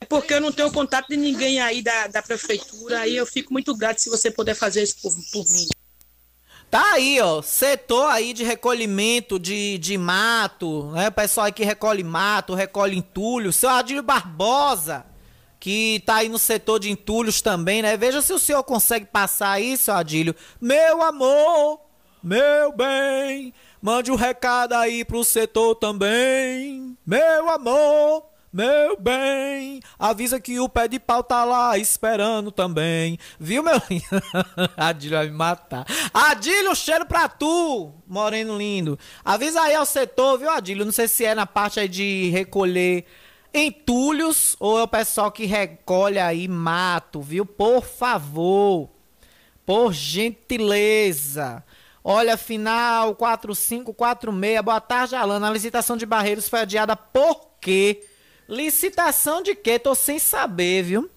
[0.01, 3.53] É porque eu não tenho contato de ninguém aí da, da prefeitura, aí eu fico
[3.53, 5.67] muito grato se você puder fazer isso por, por mim.
[6.77, 11.09] Tá aí, ó, setor aí de recolhimento de, de mato, né?
[11.09, 13.51] O pessoal aí que recolhe mato, recolhe entulho.
[13.51, 15.07] Seu Adílio Barbosa,
[15.59, 17.97] que tá aí no setor de entulhos também, né?
[17.97, 20.37] Veja se o senhor consegue passar aí, seu Adílio.
[20.61, 21.81] Meu amor,
[22.23, 26.95] meu bem, mande um recado aí pro setor também.
[27.07, 28.23] Meu amor,
[28.53, 33.19] meu bem, avisa que o pé de pau tá lá esperando também.
[33.39, 34.05] Viu, meu lindo?
[34.77, 35.85] Adílio vai me matar.
[36.13, 38.99] Adílio, cheiro pra tu, moreno lindo.
[39.25, 40.85] Avisa aí ao setor, viu, Adílio?
[40.85, 43.05] Não sei se é na parte aí de recolher
[43.53, 47.45] entulhos ou é o pessoal que recolhe aí mato, viu?
[47.45, 48.91] Por favor,
[49.65, 51.65] por gentileza.
[52.05, 54.61] Olha, final 4546.
[54.63, 55.49] Boa tarde, Alana.
[55.49, 58.06] A licitação de Barreiros foi adiada por quê?
[58.49, 59.79] Licitação de quê?
[59.79, 61.11] Tô sem saber, viu?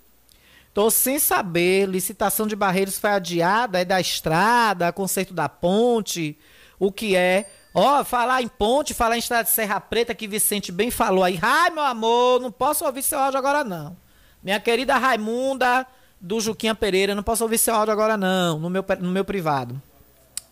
[0.74, 1.88] Tô sem saber.
[1.88, 6.38] Licitação de Barreiros foi adiada, é da estrada, conserto da ponte,
[6.80, 7.50] o que é?
[7.74, 11.40] Ó, falar em ponte, falar em estrada de Serra Preta, que Vicente bem falou aí.
[11.42, 13.96] Ai, meu amor, não posso ouvir seu áudio agora, não.
[14.42, 15.86] Minha querida Raimunda
[16.20, 19.82] do Juquinha Pereira, não posso ouvir seu áudio agora, não, no meu, no meu privado.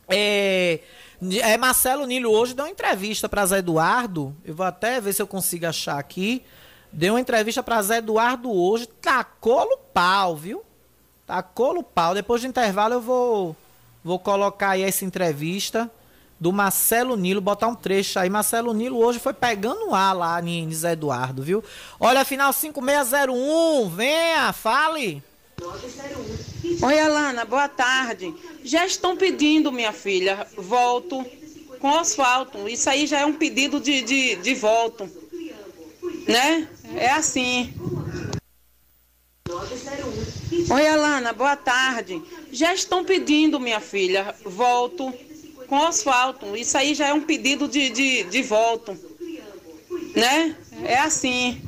[0.07, 0.80] É,
[1.41, 4.36] é, Marcelo Nilo hoje deu uma entrevista para Zé Eduardo.
[4.45, 6.43] Eu vou até ver se eu consigo achar aqui.
[6.92, 8.88] Deu uma entrevista para Zé Eduardo hoje.
[9.02, 10.64] Tacou-lo pau, viu?
[11.26, 12.14] Tacou-lo pau.
[12.14, 13.56] Depois do intervalo eu vou,
[14.04, 15.92] vou colocar aí essa entrevista
[16.40, 18.30] do Marcelo Nilo, botar um trecho aí.
[18.30, 21.64] Marcelo Nilo hoje foi pegando ar lá em Zé Eduardo, viu?
[22.00, 23.90] Olha, final 5601.
[23.90, 25.24] Venha, fale.
[26.82, 28.34] Oi, Alana, boa tarde.
[28.64, 31.26] Já estão pedindo, minha filha, volto
[31.80, 32.68] com asfalto.
[32.70, 35.10] Isso aí já é um pedido de, de, de volto.
[36.28, 36.68] Né?
[36.96, 37.74] É assim.
[40.70, 42.22] Oi, Alana, boa tarde.
[42.52, 45.14] Já estão pedindo, minha filha, volto
[45.68, 46.56] com asfalto.
[46.56, 48.98] Isso aí já é um pedido de, de, de volto.
[50.16, 50.56] Né?
[50.84, 51.62] É assim.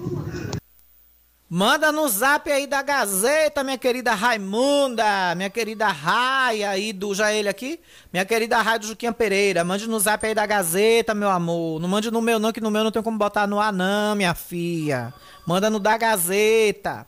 [1.52, 7.16] Manda no zap aí da Gazeta, minha querida Raimunda, minha querida Raia aí do.
[7.16, 7.80] Já ele aqui?
[8.14, 9.64] Minha querida Raia do Juquinha Pereira.
[9.64, 11.82] Mande no zap aí da Gazeta, meu amor.
[11.82, 14.16] Não mande no meu, não, que no meu não tem como botar no ar, não,
[14.16, 15.12] minha filha.
[15.43, 17.08] Manda no da Gazeta.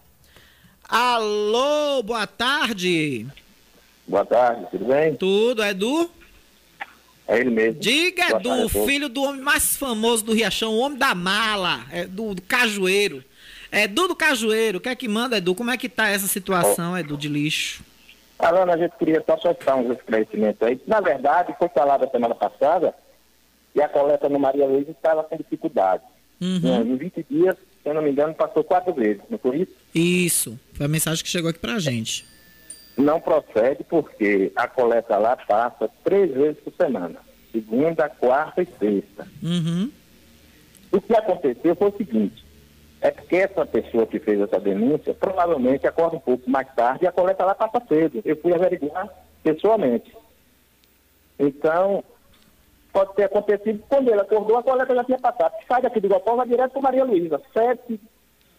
[0.90, 3.28] Alô, boa tarde.
[4.08, 5.16] Boa tarde, tudo bem?
[5.18, 6.10] Tudo, Edu?
[7.28, 7.80] É ele mesmo.
[7.80, 8.88] Diga, Boa Edu, tarde a todos.
[8.88, 13.24] filho do homem mais famoso do Riachão, o homem da mala, é, do, do Cajueiro.
[13.72, 15.56] Edu do Cajueiro, o que é que manda, Edu?
[15.56, 17.84] Como é que tá essa situação, Edu, de lixo?
[18.38, 20.82] Alana, a gente queria só soltar uns esclarecimentos aí.
[20.88, 22.94] Na verdade, foi falado a semana passada
[23.74, 26.04] que a coleta no Maria Luísa estava com dificuldade.
[26.42, 26.82] Uhum.
[26.82, 29.72] Em 20 dias, se eu não me engano, passou quatro vezes, não foi isso?
[29.94, 32.26] Isso, foi a mensagem que chegou aqui pra gente.
[32.98, 37.20] Não procede porque a coleta lá passa três vezes por semana.
[37.52, 39.28] Segunda, quarta e sexta.
[39.42, 39.92] Uhum.
[40.92, 42.44] O que aconteceu foi o seguinte,
[43.02, 47.08] é porque essa pessoa que fez essa denúncia provavelmente acorda um pouco mais tarde e
[47.08, 48.22] a coleta lá passa cedo.
[48.24, 49.10] Eu fui averiguar
[49.42, 50.16] pessoalmente.
[51.40, 52.04] Então,
[52.94, 55.52] pode ter acontecido quando ele acordou, a coleta já tinha passado.
[55.68, 57.42] Sai daqui do Gopó, vai direto para Maria Luísa.
[57.52, 58.00] Sete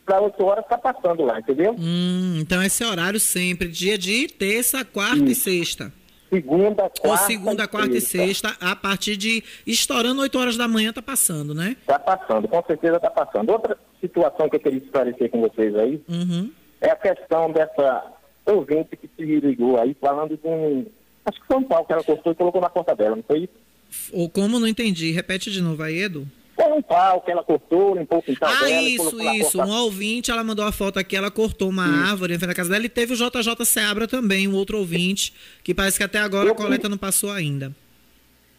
[0.05, 1.76] para oito horas está passando lá, entendeu?
[1.78, 5.93] Hum, então esse horário sempre, dia de terça, quarta e sexta.
[6.33, 7.09] Segunda, quarta.
[7.09, 11.55] Ou segunda, quarta e sexta, a partir de estourando 8 horas da manhã tá passando,
[11.55, 11.76] né?
[11.80, 13.51] Está passando, com certeza está passando.
[13.51, 16.51] Outra situação que eu queria esclarecer com vocês aí Uhum.
[16.80, 18.12] é a questão dessa
[18.47, 20.87] ouvinte que se ligou aí falando de um.
[21.26, 23.41] Acho que foi um pau que ela cortou e colocou na conta dela, não foi
[23.41, 24.11] isso?
[24.12, 25.11] Ou como não entendi?
[25.12, 26.26] Repete de novo aí, Edu.
[26.73, 28.70] Um pau que ela cortou, limpou o quintal Ah, dela.
[28.70, 29.61] e isso, isso.
[29.61, 32.70] Um ouvinte, ela mandou a foto aqui, ela cortou uma árvore em frente à casa
[32.70, 36.51] dela e teve o JJ Seabra também, um outro ouvinte, que parece que até agora
[36.51, 37.73] a coleta não passou ainda.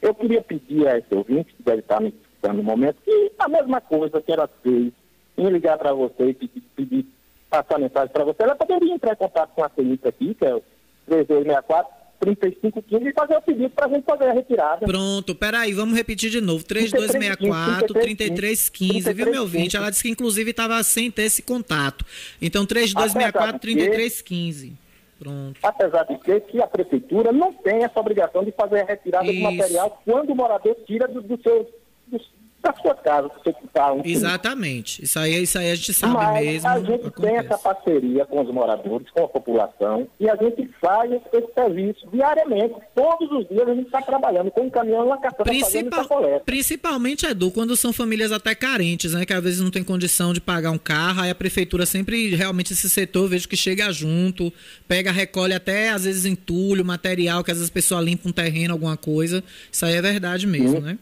[0.01, 3.47] Eu queria pedir a esse ouvinte, que deve estar me escutando no momento, que a
[3.47, 4.91] mesma coisa que ela fez
[5.37, 7.05] em ligar para você e pedir, pedir,
[7.49, 10.53] passar mensagem para você, ela poderia entrar em contato com a CENIC aqui, que é
[10.55, 10.61] o
[11.07, 11.92] 3264
[12.23, 14.85] 3515 e fazer o pedido para a gente fazer a retirada.
[14.85, 16.63] Pronto, peraí, vamos repetir de novo.
[16.63, 19.75] 3264 3315, viu, meu ouvinte?
[19.75, 22.05] Ela disse que inclusive estava sem ter esse contato.
[22.41, 24.83] Então, 3264 3315.
[25.19, 25.59] Pronto.
[25.63, 29.31] Apesar de que, que a prefeitura não tem essa obrigação de fazer a retirada do
[29.31, 29.41] Isso.
[29.41, 31.71] material quando o morador tira do, do seu,
[32.07, 32.19] do,
[32.63, 33.99] da sua casa, do seu quintal.
[33.99, 34.11] enfim.
[34.11, 35.03] Exatamente.
[35.03, 36.67] Isso aí, isso aí a gente sabe Mas mesmo.
[36.69, 41.11] a gente tem essa parceria com os moradores, com a população, e a gente faz
[41.11, 42.73] esse, serviço diariamente.
[42.95, 46.43] Todos os dias a gente está trabalhando com um caminhão e uma caçamba Principal- coleta.
[46.45, 49.25] Principalmente, Edu, quando são famílias até carentes, né?
[49.25, 52.71] Que às vezes não tem condição de pagar um carro, aí a prefeitura sempre, realmente,
[52.73, 54.51] esse setor, vejo que chega junto,
[54.87, 58.73] pega, recolhe até, às vezes, entulho, material, que às vezes a pessoa limpa um terreno,
[58.73, 59.43] alguma coisa.
[59.71, 60.97] Isso aí é verdade mesmo, né?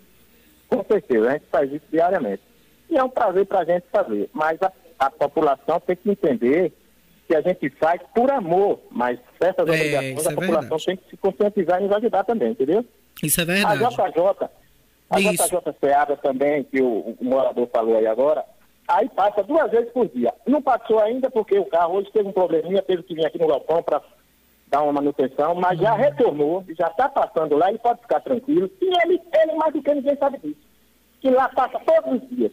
[0.71, 2.41] Com certeza, a gente faz isso diariamente.
[2.89, 4.29] E é um prazer para a gente fazer.
[4.33, 6.73] Mas a, a população tem que entender
[7.27, 10.85] que a gente faz por amor, mas certas É, obrigações a é população verdade.
[10.85, 12.85] tem que se conscientizar e nos ajudar também, entendeu?
[13.23, 13.79] Isso é A verdade.
[13.79, 14.49] JJ,
[15.09, 15.43] a Isso.
[15.49, 18.43] JJ Seabra também, que o, o morador falou aí agora,
[18.87, 20.33] aí passa duas vezes por dia.
[20.47, 23.47] Não passou ainda porque o carro hoje teve um probleminha, teve que vir aqui no
[23.47, 24.01] galpão para
[24.71, 28.71] dar uma manutenção, mas já retornou, já está passando lá e pode ficar tranquilo.
[28.81, 30.59] E ele, ele mais do que ninguém sabe disso.
[31.19, 32.51] Que lá passa todos os dias.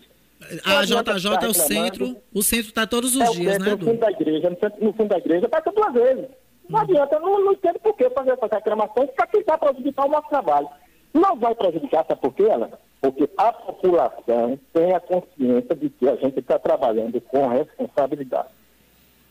[0.64, 1.54] A adianta JJ é o reclamando.
[1.54, 4.58] centro, o centro tá todos os É dias, centro, né, no fundo da igreja, no,
[4.58, 6.26] centro- no fundo da igreja, passa duas vezes.
[6.68, 10.10] Não adianta, eu não, não entendo por que fazer essas reclamações para tentar prejudicar o
[10.10, 10.68] nosso trabalho.
[11.14, 12.70] Não vai prejudicar, sabe por quê, Ana?
[13.00, 18.48] Porque a população tem a consciência de que a gente está trabalhando com responsabilidade.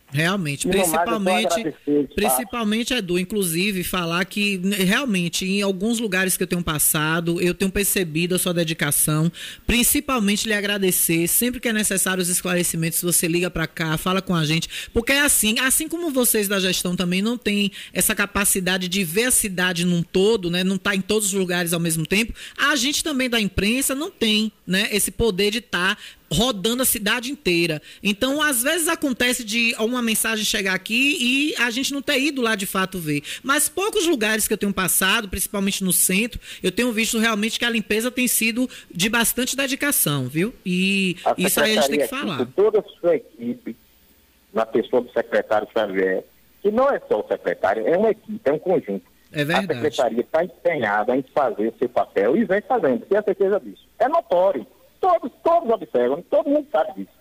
[0.09, 1.75] Realmente, principalmente,
[2.15, 7.69] principalmente Edu, inclusive falar que realmente em alguns lugares que eu tenho passado, eu tenho
[7.69, 9.29] percebido a sua dedicação,
[9.65, 14.33] principalmente lhe agradecer, sempre que é necessário os esclarecimentos, você liga para cá, fala com
[14.33, 18.87] a gente, porque é assim, assim como vocês da gestão também não têm essa capacidade
[18.87, 22.05] de ver a cidade num todo, né, não tá em todos os lugares ao mesmo
[22.05, 25.97] tempo, a gente também da imprensa não tem, né, esse poder de estar
[26.31, 27.81] rodando a cidade inteira.
[28.03, 32.41] Então, às vezes acontece de uma mensagem chegar aqui e a gente não ter ido
[32.41, 33.23] lá de fato ver.
[33.43, 37.65] Mas poucos lugares que eu tenho passado, principalmente no centro, eu tenho visto realmente que
[37.65, 40.53] a limpeza tem sido de bastante dedicação, viu?
[40.65, 42.45] E A isso aí a gente tem que falar.
[42.55, 43.75] toda a sua equipe,
[44.53, 46.23] na pessoa do secretário Xavier,
[46.61, 49.03] que não é só o secretário, é uma equipe, é um conjunto.
[49.31, 49.71] É verdade.
[49.71, 53.85] A secretaria está empenhada em fazer seu papel e vem fazendo, tenha certeza disso.
[53.99, 54.65] É notório.
[55.07, 57.17] Todos, todos observam, todo mundo sabe disso.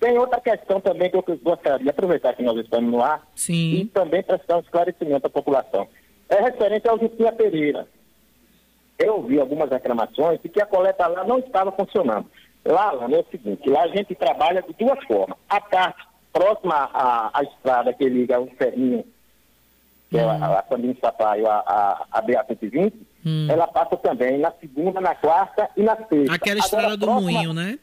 [0.00, 3.74] Tem outra questão também que eu gostaria de aproveitar que nós estamos no ar Sim.
[3.74, 5.86] e também prestar um esclarecimento à população.
[6.30, 7.86] É referente ao Justinha Pereira.
[8.98, 12.30] Eu ouvi algumas reclamações de que a coleta lá não estava funcionando.
[12.64, 15.36] Lá, Lana, é o seguinte, lá a gente trabalha de duas formas.
[15.50, 19.04] A parte próxima à, à estrada que liga o Ferrinho,
[20.10, 22.92] que é a, a Sandinho Sapaio, a, a, a BA-120,
[23.50, 26.32] ela passa também na segunda, na quarta e na sexta.
[26.34, 27.78] Aquela Agora, estrada do próxima- moinho, né?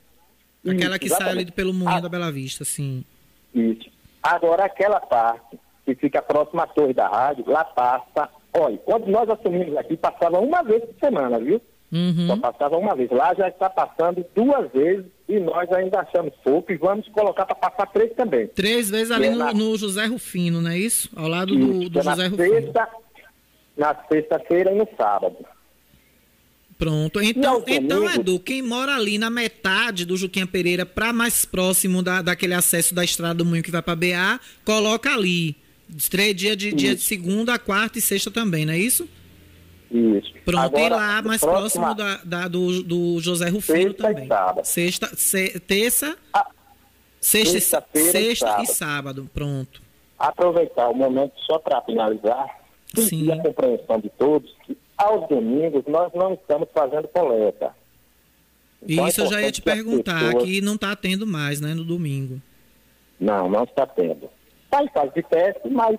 [0.67, 1.51] Aquela Isso, que sai ali exatamente.
[1.51, 3.03] pelo moinho da Bela Vista, sim.
[3.53, 3.88] Isso.
[4.23, 8.28] Agora, aquela parte que fica próxima à torre da rádio, lá passa.
[8.57, 11.61] Olha, quando nós assumimos aqui, passava uma vez por semana, viu?
[11.91, 12.27] Uhum.
[12.27, 13.09] Só passava uma vez.
[13.11, 17.55] Lá já está passando duas vezes e nós ainda achamos pouco e vamos colocar para
[17.55, 18.47] passar três também.
[18.47, 21.09] Três vezes ali é no, na- no José Rufino, não é isso?
[21.15, 22.49] Ao lado do, Isso, do é na José Rufino.
[22.61, 22.88] sexta,
[23.77, 25.38] na sexta-feira e no sábado.
[26.77, 27.21] Pronto.
[27.21, 28.15] Então, então domingos?
[28.17, 32.93] Edu, quem mora ali na metade do Juquinha Pereira, para mais próximo da, daquele acesso
[32.93, 35.55] da estrada do Moinho que vai para BA, coloca ali.
[36.09, 39.07] Três dias de, dia de segunda, quarta e sexta também, não é isso?
[39.91, 40.33] Isso.
[40.43, 44.13] Pronto, e Agora, lá mais próxima- próximo da, da- do, do José Rufino Sexta e
[44.13, 44.27] também.
[44.27, 44.65] sábado.
[44.65, 46.17] Sexta, se- terça,
[47.19, 48.73] sexta, e sá- sexta-feira e sexta e sábado.
[48.73, 49.29] sábado.
[49.33, 49.81] Pronto.
[50.17, 52.47] aproveitar o momento só para finalizar
[53.11, 57.75] e a compreensão de todos que aos domingos nós não estamos fazendo coleta.
[58.88, 61.73] Então, é Isso eu já ia te perguntar, pessoas- que não tá tendo mais, né,
[61.73, 62.41] no domingo.
[63.19, 64.29] Não, não está tendo.
[64.65, 65.97] Está em fase de teste, mas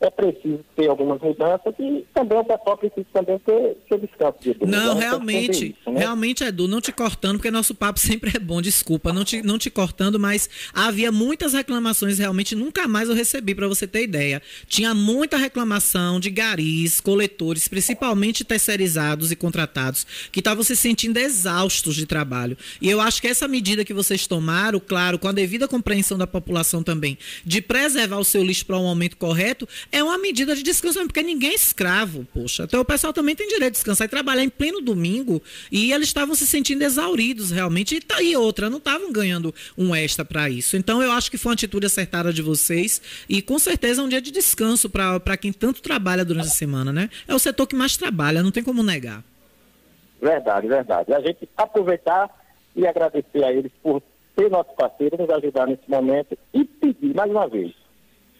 [0.00, 4.56] é preciso ter algumas mudanças e também o pessoal precisa também ter seu descanso de.
[4.64, 6.00] Não, que realmente, isso, né?
[6.00, 9.58] realmente, Edu, não te cortando, porque nosso papo sempre é bom, desculpa, não te, não
[9.58, 14.40] te cortando, mas havia muitas reclamações, realmente, nunca mais eu recebi, para você ter ideia.
[14.66, 21.94] Tinha muita reclamação de garis, coletores, principalmente terceirizados e contratados, que estavam se sentindo exaustos
[21.94, 22.56] de trabalho.
[22.80, 26.26] E eu acho que essa medida que vocês tomaram, claro, com a devida compreensão da
[26.26, 30.62] população também, de preservar o seu lixo para um momento correto, é uma medida de
[30.62, 32.64] descanso, porque ninguém é escravo, poxa.
[32.64, 35.42] Então o pessoal também tem direito de descansar e trabalhar em pleno domingo.
[35.70, 37.96] E eles estavam se sentindo exauridos, realmente.
[37.96, 40.76] E, tá- e outra, não estavam ganhando um extra para isso.
[40.76, 43.00] Então eu acho que foi uma atitude acertada de vocês.
[43.28, 46.92] E com certeza é um dia de descanso para quem tanto trabalha durante a semana,
[46.92, 47.10] né?
[47.26, 49.24] É o setor que mais trabalha, não tem como negar.
[50.20, 51.12] Verdade, verdade.
[51.14, 52.28] A gente aproveitar
[52.76, 54.02] e agradecer a eles por
[54.38, 57.72] ser nosso parceiro, nos ajudar nesse momento e pedir, mais uma vez,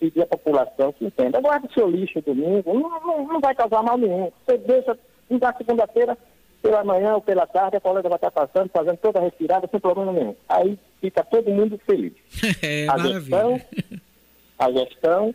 [0.01, 1.41] pedir à população que entenda.
[1.41, 4.33] Guarde seu lixo domingo, não, não, não vai causar mal nenhum.
[4.47, 4.99] Você deixa
[5.29, 6.19] na segunda-feira,
[6.63, 9.79] pela manhã ou pela tarde, a colega vai estar passando, fazendo toda a retirada, sem
[9.79, 10.35] problema nenhum.
[10.49, 12.13] Aí fica todo mundo feliz.
[12.63, 13.61] É, a gestão,
[14.59, 15.35] a gestão,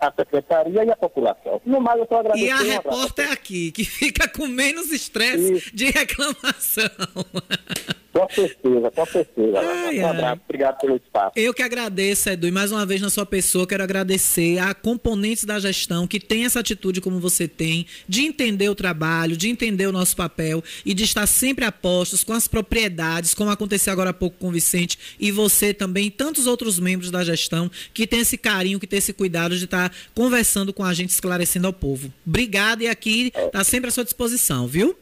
[0.00, 1.60] a secretaria e a população.
[1.64, 2.46] No mais, eu só agradecer.
[2.46, 6.84] E a repórter aqui, que fica com menos estresse de reclamação.
[8.16, 9.58] Com certeza, com certeza.
[9.60, 11.32] Ai, um abraço, obrigado pelo espaço.
[11.36, 15.44] Eu que agradeço, Edu, e mais uma vez na sua pessoa, quero agradecer a componentes
[15.44, 19.86] da gestão que tem essa atitude como você tem, de entender o trabalho, de entender
[19.86, 24.10] o nosso papel e de estar sempre a postos com as propriedades, como aconteceu agora
[24.10, 28.06] há pouco com o Vicente, e você também, e tantos outros membros da gestão que
[28.06, 31.72] tem esse carinho, que tem esse cuidado de estar conversando com a gente, esclarecendo ao
[31.72, 32.10] povo.
[32.26, 34.96] Obrigada e aqui está sempre à sua disposição, viu?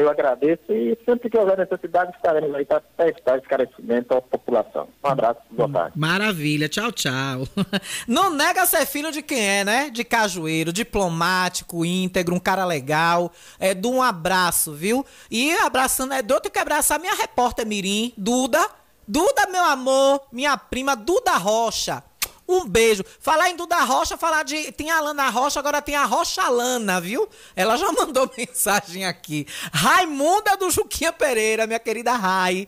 [0.00, 4.88] Eu agradeço e sempre que houver necessidade estaremos aí para prestar esclarecimento à população.
[5.04, 5.98] Um abraço, boa tarde.
[5.98, 7.46] Maravilha, tchau, tchau.
[8.08, 9.90] Não nega ser filho de quem é, né?
[9.90, 13.30] De cajueiro, diplomático, íntegro, um cara legal.
[13.58, 15.04] É de um abraço, viu?
[15.30, 18.66] E abraçando, é doido que abraçar minha repórter Mirim, Duda.
[19.06, 22.02] Duda, meu amor, minha prima Duda Rocha.
[22.50, 23.04] Um beijo.
[23.20, 24.72] Falar em Duda Rocha, falar de.
[24.72, 27.28] Tem a Lana Rocha, agora tem a Rocha Lana, viu?
[27.54, 29.46] Ela já mandou mensagem aqui.
[29.72, 32.66] Raimunda do Juquinha Pereira, minha querida Rai.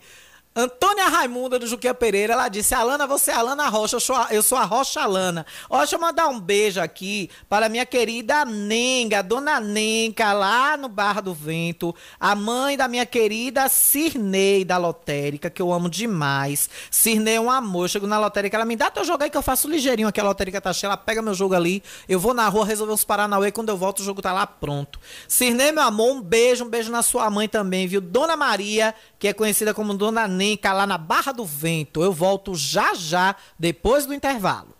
[0.55, 4.27] Antônia Raimunda do Juquia Pereira, ela disse: Alana, você é Alana Rocha, eu sou a,
[4.29, 5.47] eu sou a Rocha Alana.
[5.67, 10.87] Ó, deixa eu mandar um beijo aqui para minha querida Nenga, dona Nenca, lá no
[10.87, 16.69] Barra do Vento, a mãe da minha querida Cirnei da Lotérica, que eu amo demais.
[16.91, 19.37] Cirnei é um amor, eu chego na lotérica, ela me dá teu jogo aí que
[19.37, 22.33] eu faço ligeirinho aqui, a lotérica tá cheia, ela pega meu jogo ali, eu vou
[22.33, 24.99] na rua resolver uns Paranauê, quando eu volto o jogo tá lá pronto.
[25.27, 27.99] Cirnei, meu amor, um beijo, um beijo na sua mãe também, viu?
[27.99, 28.93] Dona Maria,
[29.23, 32.03] que é conhecida como Dona Nenca lá na Barra do Vento.
[32.03, 34.75] Eu volto já já, depois do intervalo.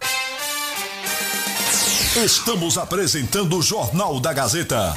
[2.14, 4.94] Estamos apresentando o Jornal da Gazeta.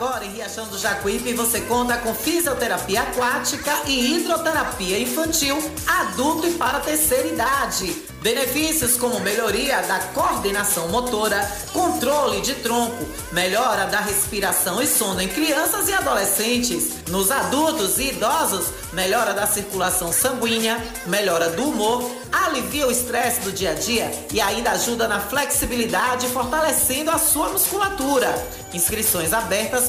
[0.00, 6.52] Agora em Riachão do Jacuípe você conta com fisioterapia aquática e hidroterapia infantil, adulto e
[6.52, 8.08] para terceira idade.
[8.22, 11.40] Benefícios como melhoria da coordenação motora,
[11.72, 16.96] controle de tronco, melhora da respiração e sono em crianças e adolescentes.
[17.08, 23.52] Nos adultos e idosos, melhora da circulação sanguínea, melhora do humor, alivia o estresse do
[23.52, 28.30] dia a dia e ainda ajuda na flexibilidade, fortalecendo a sua musculatura.
[28.72, 29.88] Inscrições abertas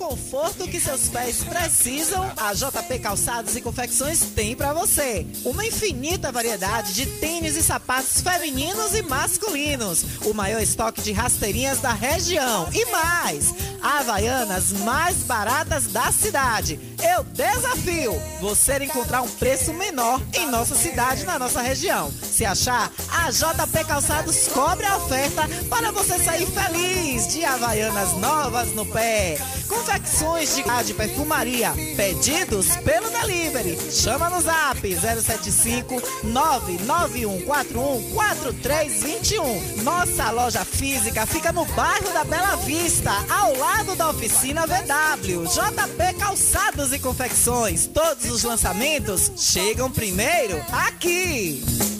[0.00, 5.26] Conforto que seus pés precisam, a JP Calçados e Confecções tem para você.
[5.44, 10.02] Uma infinita variedade de tênis e sapatos femininos e masculinos.
[10.24, 12.66] O maior estoque de rasteirinhas da região.
[12.72, 16.80] E mais, Havaianas mais baratas da cidade.
[17.02, 22.10] Eu desafio você encontrar um preço menor em nossa cidade, na nossa região.
[22.40, 28.72] Se achar, a JP Calçados cobre a oferta para você sair feliz de Havaianas novas
[28.72, 29.36] no pé.
[29.68, 31.70] Confecções de, de perfumaria.
[31.98, 33.76] Pedidos pelo delivery.
[33.92, 39.82] Chama no zap 075 99141 4321.
[39.82, 45.44] Nossa loja física fica no bairro da Bela Vista, ao lado da oficina VW.
[45.44, 47.86] JP Calçados e Confecções.
[47.86, 51.99] Todos os lançamentos chegam primeiro aqui.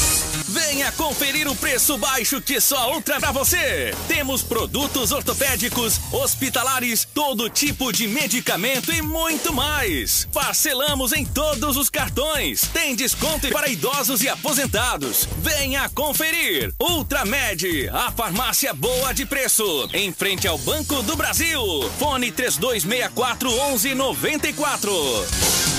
[0.51, 3.95] Venha conferir o preço baixo que só Ultra pra você.
[4.09, 10.27] Temos produtos ortopédicos, hospitalares, todo tipo de medicamento e muito mais.
[10.33, 12.63] Parcelamos em todos os cartões.
[12.73, 15.25] Tem desconto para idosos e aposentados.
[15.37, 16.73] Venha conferir.
[16.81, 19.63] Ultramed, a farmácia boa de preço.
[19.93, 21.61] Em frente ao Banco do Brasil.
[21.97, 25.70] Fone 3264 1194.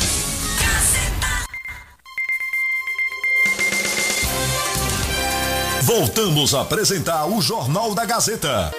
[5.85, 8.71] Voltamos a apresentar o Jornal da Gazeta.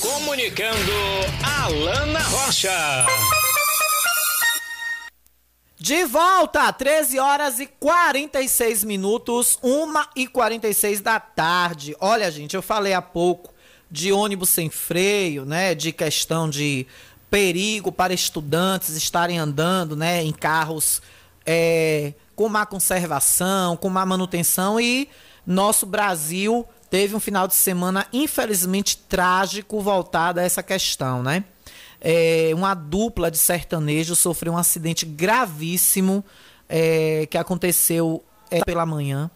[0.00, 0.92] Comunicando
[1.42, 3.06] Alana Rocha.
[5.76, 11.96] De volta, 13 horas e 46 minutos, 1 e 46 da tarde.
[11.98, 13.52] Olha, gente, eu falei há pouco
[13.90, 15.74] de ônibus sem freio, né?
[15.74, 16.86] De questão de
[17.28, 20.22] perigo para estudantes estarem andando, né?
[20.22, 21.02] Em carros
[21.44, 25.08] é, com má conservação, com má manutenção e
[25.44, 31.42] nosso Brasil teve um final de semana infelizmente trágico voltado a essa questão, né?
[32.00, 36.24] É, uma dupla de sertanejo sofreu um acidente gravíssimo
[36.68, 38.22] é, que aconteceu
[38.52, 39.28] é, pela manhã.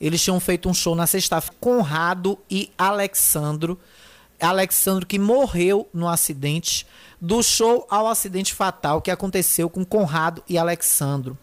[0.00, 3.78] Eles tinham feito um show na sexta-feira, Conrado e Alexandro.
[4.40, 6.86] Alexandro que morreu no acidente,
[7.20, 11.36] do show ao acidente fatal que aconteceu com Conrado e Alexandro.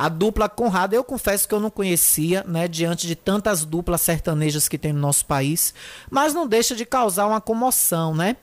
[0.00, 4.68] A dupla Conrado, eu confesso que eu não conhecia, né, diante de tantas duplas sertanejas
[4.68, 5.74] que tem no nosso país,
[6.08, 8.36] mas não deixa de causar uma comoção, né?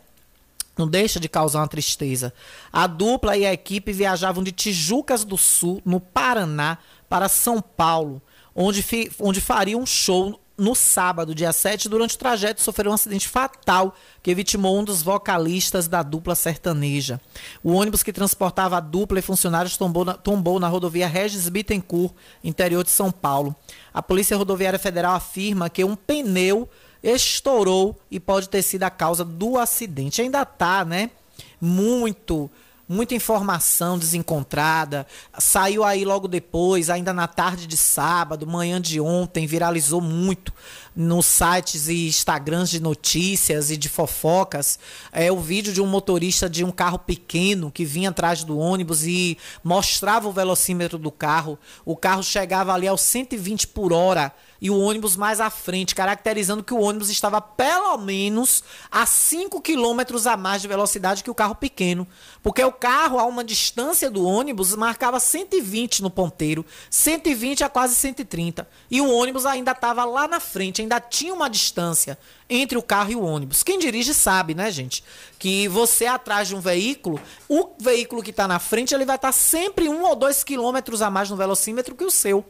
[0.77, 2.33] Não deixa de causar uma tristeza.
[2.73, 6.77] A dupla e a equipe viajavam de Tijucas do Sul, no Paraná,
[7.07, 8.21] para São Paulo,
[8.53, 8.85] onde,
[9.17, 13.93] onde fariam um show no sábado, dia 7, durante o trajeto, sofreu um acidente fatal
[14.23, 17.19] que vitimou um dos vocalistas da dupla sertaneja.
[17.61, 22.13] O ônibus que transportava a dupla e funcionários tombou na, tombou na rodovia Regis Bittencourt,
[22.43, 23.55] interior de São Paulo.
[23.93, 26.69] A Polícia Rodoviária Federal afirma que um pneu
[27.03, 30.21] estourou e pode ter sido a causa do acidente.
[30.21, 31.11] Ainda está, né?
[31.59, 32.49] Muito
[32.87, 35.05] muita informação desencontrada.
[35.37, 40.53] Saiu aí logo depois, ainda na tarde de sábado, manhã de ontem, viralizou muito
[40.95, 44.79] nos sites e Instagrams de notícias e de fofocas.
[45.11, 49.03] É o vídeo de um motorista de um carro pequeno que vinha atrás do ônibus
[49.03, 51.59] e mostrava o velocímetro do carro.
[51.83, 54.31] O carro chegava ali aos 120 por hora
[54.61, 59.61] e o ônibus mais à frente, caracterizando que o ônibus estava pelo menos a 5
[59.61, 62.07] quilômetros a mais de velocidade que o carro pequeno.
[62.41, 67.95] Porque o carro, a uma distância do ônibus, marcava 120 no ponteiro, 120 a quase
[67.95, 68.67] 130.
[68.89, 72.17] E o ônibus ainda estava lá na frente, ainda tinha uma distância
[72.49, 73.63] entre o carro e o ônibus.
[73.63, 75.03] Quem dirige sabe, né, gente?
[75.39, 79.29] Que você atrás de um veículo, o veículo que está na frente, ele vai estar
[79.29, 82.45] tá sempre um ou dois quilômetros a mais no velocímetro que o seu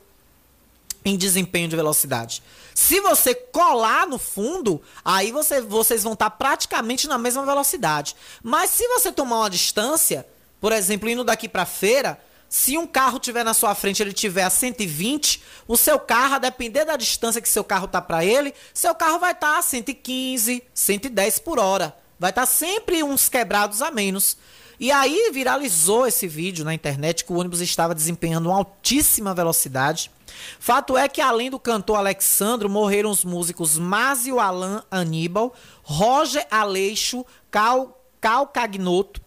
[1.05, 2.41] em desempenho de velocidade.
[2.73, 8.15] Se você colar no fundo, aí você, vocês vão estar praticamente na mesma velocidade.
[8.43, 10.25] Mas se você tomar uma distância,
[10.59, 14.43] por exemplo, indo daqui para feira, se um carro tiver na sua frente, ele tiver
[14.43, 18.53] a 120, o seu carro, a depender da distância que seu carro tá para ele,
[18.73, 21.95] seu carro vai estar tá a 115, 110 por hora.
[22.19, 24.37] Vai estar tá sempre uns quebrados a menos.
[24.79, 30.11] E aí viralizou esse vídeo na internet que o ônibus estava desempenhando uma altíssima velocidade
[30.59, 37.25] Fato é que, além do cantor Alexandro, morreram os músicos Másio Alan Aníbal, Roger Aleixo,
[37.51, 39.21] Cal, Cal Cagnoto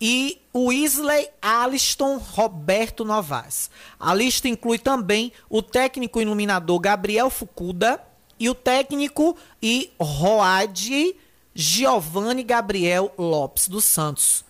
[0.00, 3.70] e Weasley Aliston Roberto Novaes.
[4.00, 8.02] A lista inclui também o técnico iluminador Gabriel Fucuda
[8.38, 11.16] e o técnico e Road
[11.54, 14.44] Giovanni Gabriel Lopes dos Santos.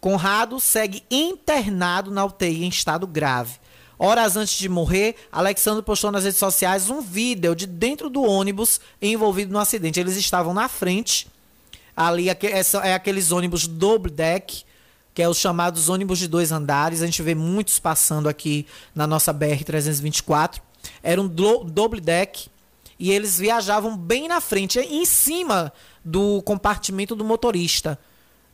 [0.00, 3.58] Conrado segue internado na UTI em estado grave.
[3.98, 8.80] Horas antes de morrer, Alexandre postou nas redes sociais um vídeo de dentro do ônibus
[9.00, 9.98] envolvido no acidente.
[9.98, 11.26] Eles estavam na frente,
[11.96, 14.64] ali é aqueles ônibus double deck,
[15.14, 17.00] que é os chamados ônibus de dois andares.
[17.00, 20.60] A gente vê muitos passando aqui na nossa BR-324.
[21.02, 22.48] Era um double deck
[22.98, 25.72] e eles viajavam bem na frente, em cima
[26.04, 27.98] do compartimento do motorista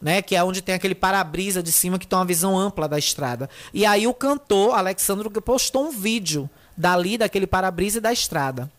[0.02, 0.20] né?
[0.20, 3.48] Que é onde tem aquele para-brisa de cima que tem uma visão ampla da estrada.
[3.72, 8.70] E aí o cantor Alexandro postou um vídeo dali daquele para-brisa e da estrada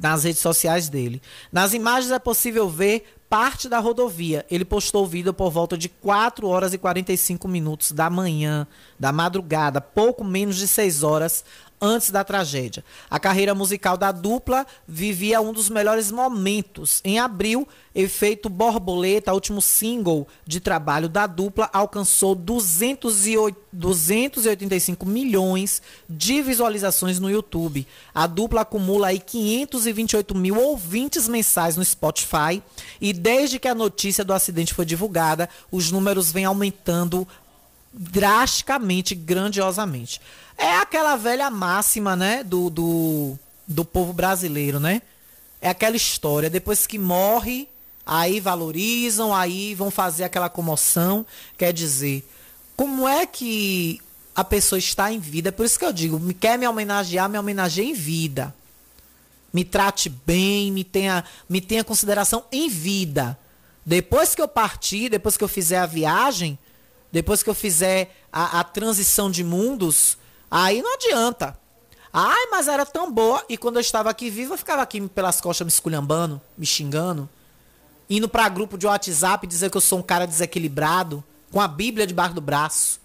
[0.00, 1.20] nas redes sociais dele.
[1.50, 4.44] Nas imagens é possível ver parte da rodovia.
[4.50, 8.66] Ele postou o vídeo por volta de 4 horas e 45 minutos da manhã,
[8.98, 11.44] da madrugada, pouco menos de 6 horas
[11.82, 12.84] antes da tragédia.
[13.10, 17.00] A carreira musical da dupla vivia um dos melhores momentos.
[17.04, 26.40] Em abril, Efeito Borboleta, último single de trabalho da dupla, alcançou 208, 285 milhões de
[26.40, 27.86] visualizações no YouTube.
[28.14, 32.62] A dupla acumula aí 528 mil ouvintes mensais no Spotify
[33.00, 37.26] e desde que a notícia do acidente foi divulgada, os números vêm aumentando
[37.92, 40.20] drasticamente, grandiosamente.
[40.56, 45.02] É aquela velha máxima, né, do, do, do povo brasileiro, né?
[45.60, 47.68] É aquela história, depois que morre,
[48.04, 51.24] aí valorizam, aí vão fazer aquela comoção.
[51.56, 52.28] Quer dizer,
[52.76, 54.00] como é que
[54.34, 55.52] a pessoa está em vida.
[55.52, 58.54] Por isso que eu digo, me quer me homenagear, me homenageie em vida.
[59.52, 63.38] Me trate bem, me tenha, me tenha consideração em vida.
[63.84, 66.58] Depois que eu partir, depois que eu fizer a viagem,
[67.12, 70.16] depois que eu fizer a, a transição de mundos,
[70.50, 71.56] aí não adianta.
[72.12, 73.44] Ai, mas era tão boa.
[73.48, 77.28] E quando eu estava aqui vivo, eu ficava aqui pelas costas me esculhambando, me xingando.
[78.08, 82.06] Indo para grupo de WhatsApp dizer que eu sou um cara desequilibrado, com a Bíblia
[82.06, 83.00] debaixo do braço.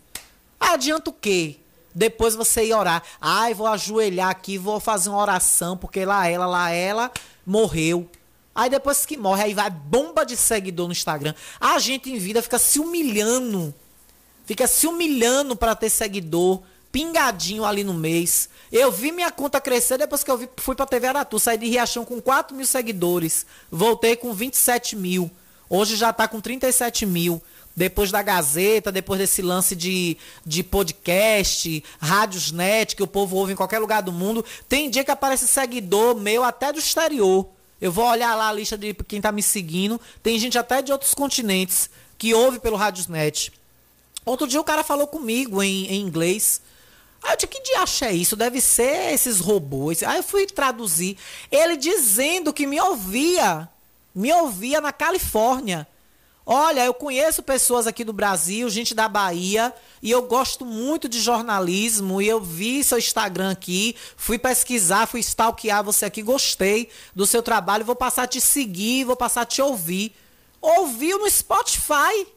[0.59, 1.57] Adianta o quê?
[1.93, 3.03] Depois você ir orar.
[3.19, 7.11] Ai, vou ajoelhar aqui, vou fazer uma oração, porque lá ela, lá ela
[7.45, 8.09] morreu.
[8.53, 11.33] Aí depois que morre, aí vai bomba de seguidor no Instagram.
[11.59, 13.73] A gente em vida fica se humilhando.
[14.47, 18.49] Fica se humilhando para ter seguidor pingadinho ali no mês.
[18.71, 21.37] Eu vi minha conta crescer depois que eu vi, fui pra TV Aratu.
[21.37, 23.45] Saí de Riachão com 4 mil seguidores.
[23.69, 25.29] Voltei com 27 mil.
[25.69, 27.41] Hoje já tá com 37 mil.
[27.75, 33.51] Depois da Gazeta, depois desse lance de, de podcast, rádios net, que o povo ouve
[33.51, 34.45] em qualquer lugar do mundo.
[34.67, 37.47] Tem dia que aparece seguidor meu até do exterior.
[37.81, 39.99] Eu vou olhar lá a lista de quem tá me seguindo.
[40.23, 43.51] Tem gente até de outros continentes que ouve pelo Rádiosnet.
[44.27, 46.61] Outro dia o cara falou comigo em, em inglês.
[47.23, 48.35] Aí eu disse, que diacho é isso?
[48.35, 50.03] Deve ser esses robôs.
[50.03, 51.17] Aí eu fui traduzir.
[51.49, 53.69] Ele dizendo que me ouvia.
[54.13, 55.87] Me ouvia na Califórnia.
[56.45, 61.19] Olha, eu conheço pessoas aqui do Brasil, gente da Bahia, e eu gosto muito de
[61.19, 67.25] jornalismo, e eu vi seu Instagram aqui, fui pesquisar, fui stalkear você aqui, gostei do
[67.27, 70.15] seu trabalho, vou passar a te seguir, vou passar a te ouvir.
[70.61, 72.36] Ouviu no Spotify.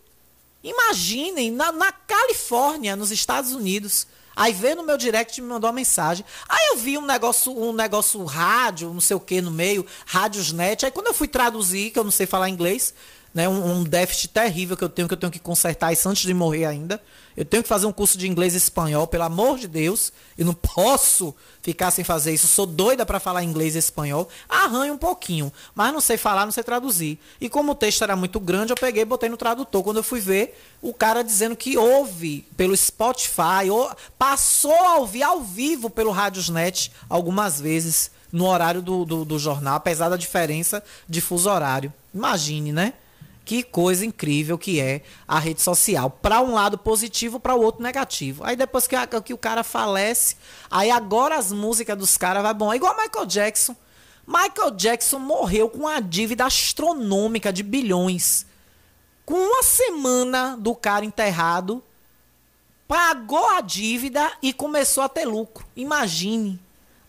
[0.62, 4.06] Imaginem, na, na Califórnia, nos Estados Unidos.
[4.36, 6.24] Aí veio no meu direct e me mandou uma mensagem.
[6.48, 10.84] Aí eu vi um negócio, um negócio rádio, não sei o que no meio, rádiosnet.
[10.84, 12.94] Aí quando eu fui traduzir, que eu não sei falar inglês,
[13.33, 16.22] né, um, um, déficit terrível que eu tenho, que eu tenho que consertar isso antes
[16.22, 17.01] de morrer ainda.
[17.37, 20.12] Eu tenho que fazer um curso de inglês e espanhol, pelo amor de Deus.
[20.37, 22.49] Eu não posso ficar sem fazer isso.
[22.49, 24.28] sou doida para falar inglês e espanhol.
[24.49, 27.18] Arranho um pouquinho, mas não sei falar, não sei traduzir.
[27.41, 29.83] E como o texto era muito grande, eu peguei e botei no tradutor.
[29.85, 35.22] Quando eu fui ver, o cara dizendo que ouve pelo Spotify, ou passou a ouvir
[35.22, 40.83] ao vivo pelo Radiosnet algumas vezes no horário do, do, do jornal, apesar da diferença
[41.09, 41.93] de fuso horário.
[42.12, 42.95] Imagine, né?
[43.51, 46.09] Que coisa incrível que é a rede social.
[46.09, 48.44] Para um lado positivo, para o outro negativo.
[48.44, 48.94] Aí depois que,
[49.24, 50.36] que o cara falece,
[50.70, 52.72] aí agora as músicas dos caras vai bom.
[52.72, 53.74] É igual Michael Jackson.
[54.24, 58.46] Michael Jackson morreu com uma dívida astronômica de bilhões.
[59.26, 61.82] Com uma semana do cara enterrado,
[62.86, 65.66] pagou a dívida e começou a ter lucro.
[65.74, 66.61] Imagine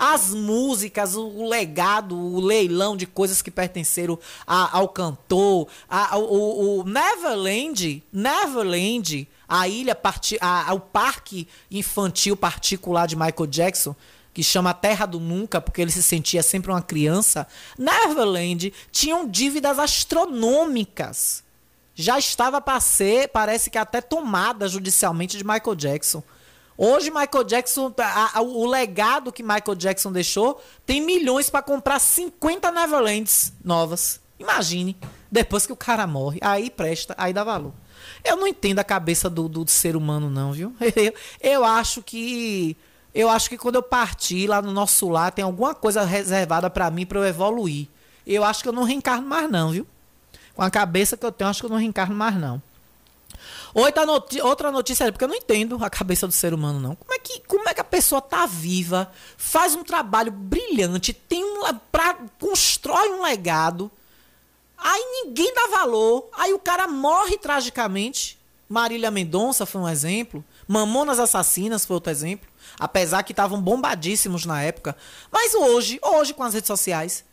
[0.04, 6.80] as músicas, o legado, o leilão de coisas que pertenceram a, ao cantor, a, o,
[6.80, 9.96] o, Neverland, Neverland, a ilha,
[10.42, 13.96] a, o parque infantil particular de Michael Jackson,
[14.34, 17.46] que chama Terra do Nunca, porque ele se sentia sempre uma criança,
[17.78, 21.44] Neverland tinham dívidas astronômicas.
[21.94, 26.24] Já estava para ser, parece que até tomada judicialmente de Michael Jackson.
[26.78, 32.00] Hoje, Michael Jackson, a, a, o legado que Michael Jackson deixou, tem milhões para comprar
[32.00, 34.20] 50 Neverlands novas.
[34.40, 34.98] Imagine.
[35.32, 37.74] Depois que o cara morre, aí presta, aí dá valor.
[38.24, 40.76] Eu não entendo a cabeça do, do ser humano, não, viu?
[40.96, 42.76] Eu, eu acho que.
[43.14, 46.90] Eu acho que quando eu partir lá no nosso lar, tem alguma coisa reservada para
[46.90, 47.88] mim para eu evoluir.
[48.26, 49.86] Eu acho que eu não reencarno mais, não, viu?
[50.56, 52.62] Com a cabeça que eu tenho, acho que eu não reencarno mais, não.
[53.74, 56.96] Outra, noti outra notícia, porque eu não entendo a cabeça do ser humano, não.
[56.96, 61.44] Como é que, como é que a pessoa tá viva, faz um trabalho brilhante, tem
[61.44, 61.62] um,
[61.92, 63.90] pra, constrói um legado,
[64.78, 68.40] aí ninguém dá valor, aí o cara morre tragicamente.
[68.68, 70.46] Marília Mendonça foi um exemplo.
[70.66, 72.48] Mamonas Assassinas foi outro exemplo.
[72.80, 74.96] Apesar que estavam bombadíssimos na época.
[75.30, 77.26] Mas hoje, hoje com as redes sociais,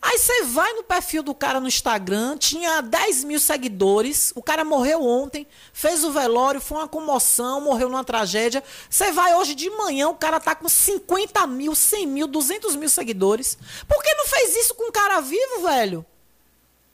[0.00, 4.64] Aí você vai no perfil do cara no Instagram, tinha 10 mil seguidores, o cara
[4.64, 8.62] morreu ontem, fez o velório, foi uma comoção, morreu numa tragédia.
[8.88, 12.88] Você vai hoje de manhã, o cara tá com 50 mil, 100 mil, 200 mil
[12.88, 13.58] seguidores.
[13.88, 16.06] Por que não fez isso com um cara vivo, velho?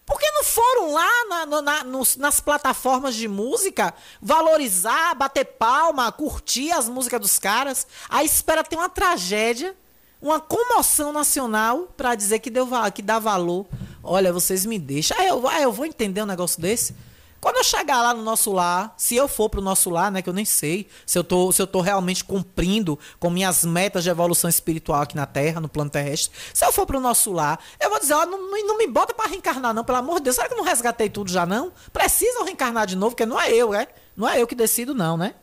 [0.05, 6.11] Por que não foram lá na, na, nos, nas plataformas de música valorizar, bater palma,
[6.11, 7.87] curtir as músicas dos caras?
[8.09, 9.77] Aí espera ter uma tragédia
[10.23, 13.67] uma comoção nacional para dizer que, deu, que dá valor.
[14.03, 15.19] Olha, vocês me deixam.
[15.19, 16.95] Aí eu, aí eu vou entender um negócio desse.
[17.41, 20.29] Quando eu chegar lá no nosso lar, se eu for pro nosso lar, né, que
[20.29, 24.11] eu nem sei, se eu tô, se eu tô realmente cumprindo com minhas metas de
[24.11, 27.91] evolução espiritual aqui na Terra, no plano terrestre, se eu for pro nosso lar, eu
[27.91, 30.47] vou dizer, ó, não, não me bota para reencarnar não, pelo amor de Deus, será
[30.47, 31.73] que eu não resgatei tudo já não?
[31.93, 33.89] Preciso reencarnar de novo, porque não é eu, é?
[34.17, 35.35] Não é eu que decido não, né?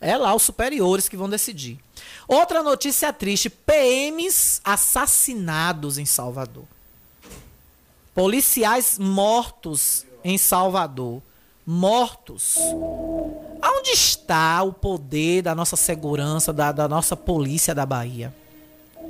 [0.00, 1.78] É lá os superiores que vão decidir.
[2.26, 6.64] Outra notícia triste: PMs assassinados em Salvador.
[8.14, 11.20] Policiais mortos em Salvador.
[11.66, 12.56] Mortos.
[13.62, 18.34] Onde está o poder da nossa segurança, da, da nossa polícia da Bahia?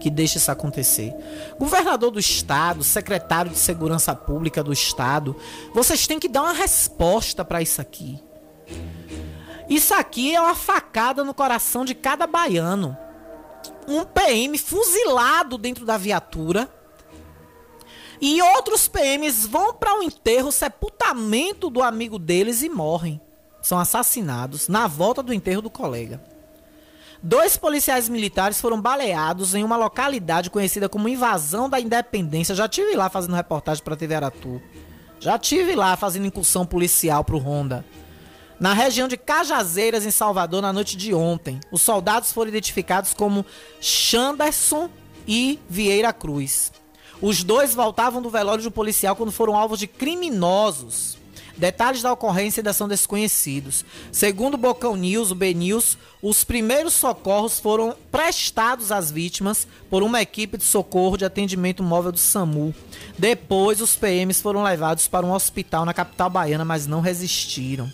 [0.01, 1.13] Que deixa isso acontecer.
[1.59, 5.37] Governador do Estado, secretário de Segurança Pública do Estado,
[5.73, 8.19] vocês têm que dar uma resposta para isso aqui.
[9.69, 12.97] Isso aqui é uma facada no coração de cada baiano.
[13.87, 16.69] Um PM fuzilado dentro da viatura.
[18.21, 23.21] E outros PMs vão para o enterro, sepultamento do amigo deles e morrem.
[23.61, 26.23] São assassinados na volta do enterro do colega.
[27.23, 32.55] Dois policiais militares foram baleados em uma localidade conhecida como Invasão da Independência.
[32.55, 34.61] Já tive lá fazendo reportagem para TV Aratu.
[35.19, 37.85] Já tive lá fazendo incursão policial para o Honda
[38.59, 41.61] na região de Cajazeiras, em Salvador, na noite de ontem.
[41.71, 43.45] Os soldados foram identificados como
[43.81, 44.89] Chanderson
[45.27, 46.73] e Vieira Cruz.
[47.21, 51.17] Os dois voltavam do velório um policial quando foram alvos de criminosos.
[51.57, 53.85] Detalhes da ocorrência ainda são desconhecidos.
[54.11, 60.21] Segundo o Bocão News, o B-News, os primeiros socorros foram prestados às vítimas por uma
[60.21, 62.75] equipe de socorro de atendimento móvel do SAMU.
[63.17, 67.91] Depois, os PMs foram levados para um hospital na capital baiana, mas não resistiram.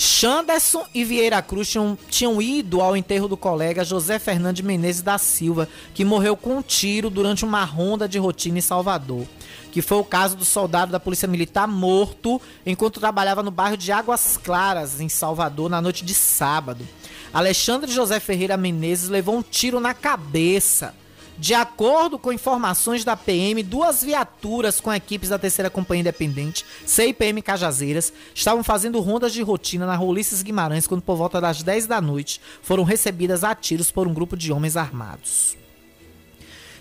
[0.00, 5.18] Xanderson e Vieira Cruz tinham, tinham ido ao enterro do colega José Fernandes Menezes da
[5.18, 9.26] Silva, que morreu com um tiro durante uma ronda de rotina em Salvador.
[9.72, 13.90] Que foi o caso do soldado da Polícia Militar morto enquanto trabalhava no bairro de
[13.90, 16.86] Águas Claras, em Salvador, na noite de sábado.
[17.34, 20.94] Alexandre José Ferreira Menezes levou um tiro na cabeça.
[21.38, 27.40] De acordo com informações da PM, duas viaturas com equipes da terceira companhia independente, CIPM
[27.42, 32.00] Cajazeiras, estavam fazendo rondas de rotina na Rolices Guimarães quando por volta das 10 da
[32.00, 35.56] noite foram recebidas a tiros por um grupo de homens armados.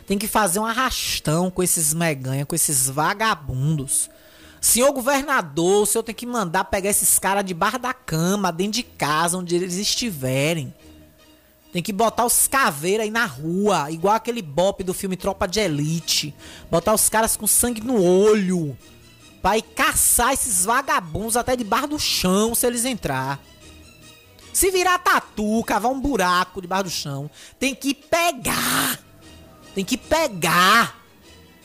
[0.07, 4.09] Tem que fazer um arrastão com esses meganha, com esses vagabundos.
[4.59, 8.83] Senhor governador, o senhor tem que mandar pegar esses caras debaixo da cama, dentro de
[8.83, 10.73] casa, onde eles estiverem.
[11.71, 15.59] Tem que botar os caveiros aí na rua, igual aquele bop do filme Tropa de
[15.59, 16.33] Elite.
[16.71, 18.77] Botar os caras com sangue no olho.
[19.41, 23.39] Pra ir caçar esses vagabundos até debaixo do chão se eles entrar.
[24.53, 27.29] Se virar tatu, cavar um buraco debaixo do chão,
[27.59, 28.99] tem que pegar.
[29.75, 30.97] Tem que pegar.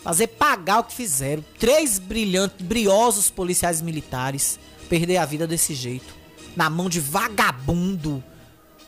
[0.03, 1.45] Fazer pagar o que fizeram.
[1.59, 4.59] Três brilhantes, briosos policiais militares
[4.89, 6.15] perder a vida desse jeito.
[6.55, 8.23] Na mão de vagabundo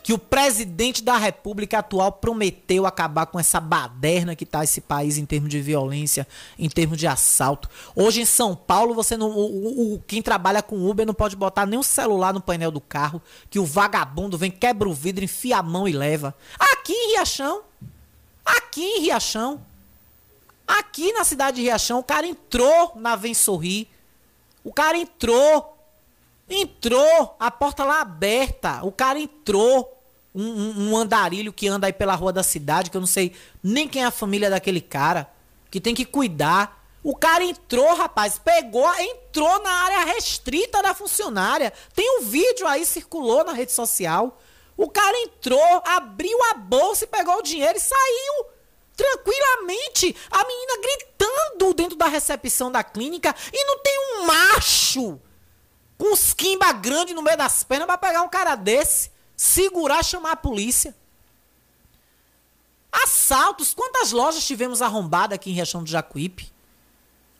[0.05, 5.17] que o presidente da república atual prometeu acabar com essa baderna que está esse país
[5.17, 6.27] em termos de violência,
[6.59, 7.67] em termos de assalto.
[7.95, 11.65] Hoje em São Paulo, você não, o, o, quem trabalha com Uber não pode botar
[11.65, 13.19] nem um celular no painel do carro,
[13.49, 16.35] que o vagabundo vem, quebra o vidro, enfia a mão e leva.
[16.59, 17.63] Aqui em Riachão,
[18.45, 19.59] aqui em Riachão,
[20.67, 23.87] aqui na cidade de Riachão, o cara entrou na Vem Sorrir,
[24.63, 25.75] o cara entrou
[26.47, 28.85] Entrou, a porta lá aberta.
[28.85, 29.94] O cara entrou
[30.35, 33.33] um, um, um, andarilho que anda aí pela rua da cidade, que eu não sei
[33.63, 35.31] nem quem é a família daquele cara,
[35.71, 36.83] que tem que cuidar.
[37.01, 41.71] O cara entrou, rapaz, pegou, entrou na área restrita da funcionária.
[41.95, 44.41] Tem um vídeo aí, circulou na rede social.
[44.75, 48.45] O cara entrou, abriu a bolsa e pegou o dinheiro e saiu.
[48.97, 50.15] Tranquilamente.
[50.31, 55.21] A menina gritando dentro da recepção da clínica e não tem um macho
[55.97, 60.31] com os quimba grande no meio das pernas pra pegar um cara desse segurar, chamar
[60.31, 60.95] a polícia.
[62.91, 66.51] Assaltos, quantas lojas tivemos arrombadas aqui em Riachão do Jacuípe?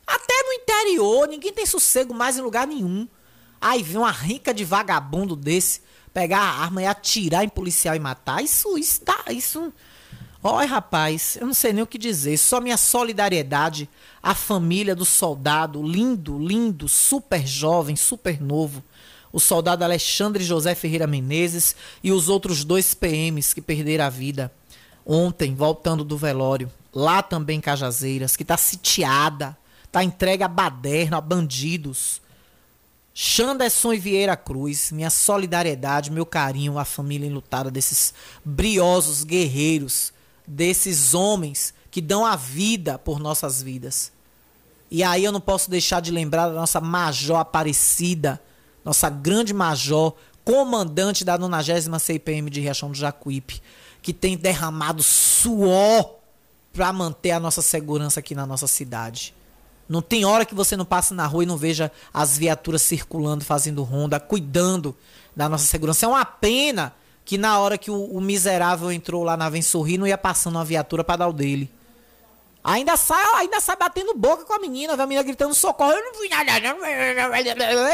[0.06, 3.08] Até no interior, ninguém tem sossego mais em lugar nenhum.
[3.60, 5.82] Aí vem uma rica de vagabundo desse
[6.14, 8.44] pegar a arma e atirar em policial e matar.
[8.44, 9.74] Isso, isso tá, isso.
[10.44, 12.38] Olha, rapaz, eu não sei nem o que dizer.
[12.38, 13.90] Só minha solidariedade
[14.22, 18.84] à família do soldado, lindo, lindo, super jovem, super novo,
[19.36, 24.50] o soldado Alexandre José Ferreira Menezes e os outros dois PMs que perderam a vida
[25.06, 31.18] ontem, voltando do velório, lá também em Cajazeiras, que está sitiada, está entregue a baderna,
[31.18, 32.22] a bandidos.
[33.14, 38.14] Xanderson e Vieira Cruz, minha solidariedade, meu carinho à família enlutada desses
[38.44, 40.14] briosos guerreiros,
[40.48, 44.14] desses homens que dão a vida por nossas vidas.
[44.90, 48.42] E aí eu não posso deixar de lembrar da nossa Major Aparecida,
[48.86, 50.14] nossa grande major,
[50.46, 53.62] comandante da 90 CPM de Riachão do Jacuípe,
[54.02, 56.18] que tem derramado suor
[56.72, 59.34] para manter a nossa segurança aqui na nossa cidade.
[59.90, 63.44] Não tem hora que você não passe na rua e não veja as viaturas circulando,
[63.44, 64.96] fazendo ronda, cuidando
[65.36, 66.06] da nossa segurança.
[66.06, 66.94] É uma pena
[67.24, 70.56] que na hora que o, o miserável entrou lá na Vem Sorrir, não ia passando
[70.56, 71.72] uma viatura pra dar o dele.
[72.68, 76.20] Ainda sai, ainda sai batendo boca com a menina, a menina gritando socorro, eu não
[76.20, 76.78] vi nada, não.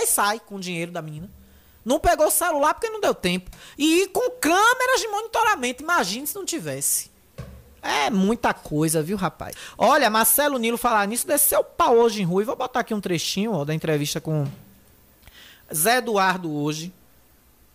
[0.01, 1.29] E sai com o dinheiro da menina.
[1.83, 3.51] Não pegou o celular porque não deu tempo.
[3.77, 7.11] E com câmeras de monitoramento, imagine se não tivesse.
[7.81, 9.55] É muita coisa, viu, rapaz?
[9.77, 12.45] Olha, Marcelo Nilo falar nisso, desceu o pau hoje em Rui.
[12.45, 14.47] Vou botar aqui um trechinho ó, da entrevista com
[15.73, 16.93] Zé Eduardo hoje.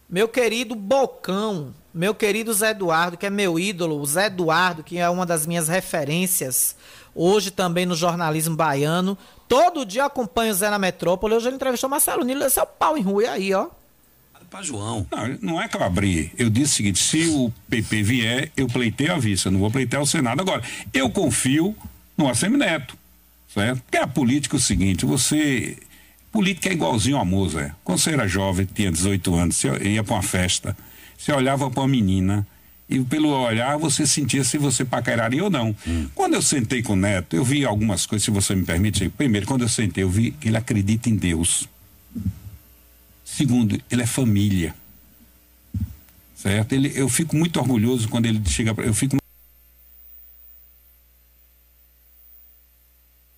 [0.09, 4.99] Meu querido Bocão, meu querido Zé Eduardo, que é meu ídolo, o Zé Eduardo, que
[4.99, 6.77] é uma das minhas referências,
[7.15, 9.19] hoje também no jornalismo baiano.
[9.49, 11.35] Todo dia acompanho o Zé na metrópole.
[11.35, 13.69] Hoje ele entrevistou Marcelo Nilo, desceu o pau em Rui aí, ó
[14.51, 15.07] para João.
[15.11, 16.33] Não, não é que eu abri.
[16.39, 20.03] Eu disse o seguinte: se o PP vier, eu pleiteio a vista, não vou pleitear
[20.03, 20.41] o Senado.
[20.41, 20.63] Agora,
[20.93, 21.77] eu confio
[22.17, 22.97] no Assemineto,
[23.53, 23.83] certo?
[23.83, 25.77] Porque a política é o seguinte: você.
[26.37, 27.63] Política é igualzinho a moça.
[27.63, 27.73] É.
[27.83, 30.77] Quando você era jovem, tinha 18 anos, você ia para uma festa,
[31.17, 32.47] você olhava para uma menina
[32.91, 35.75] e pelo olhar você sentia se você paqueraria ou não.
[35.89, 36.07] Hum.
[36.15, 39.09] Quando eu sentei com o Neto, eu vi algumas coisas, se você me permite.
[39.09, 41.67] Primeiro, quando eu sentei, eu vi que ele acredita em Deus.
[43.25, 44.75] Segundo, ele é família.
[46.35, 46.75] Certo?
[46.75, 48.75] Ele, eu fico muito orgulhoso quando ele chega.
[48.83, 49.17] Eu fico.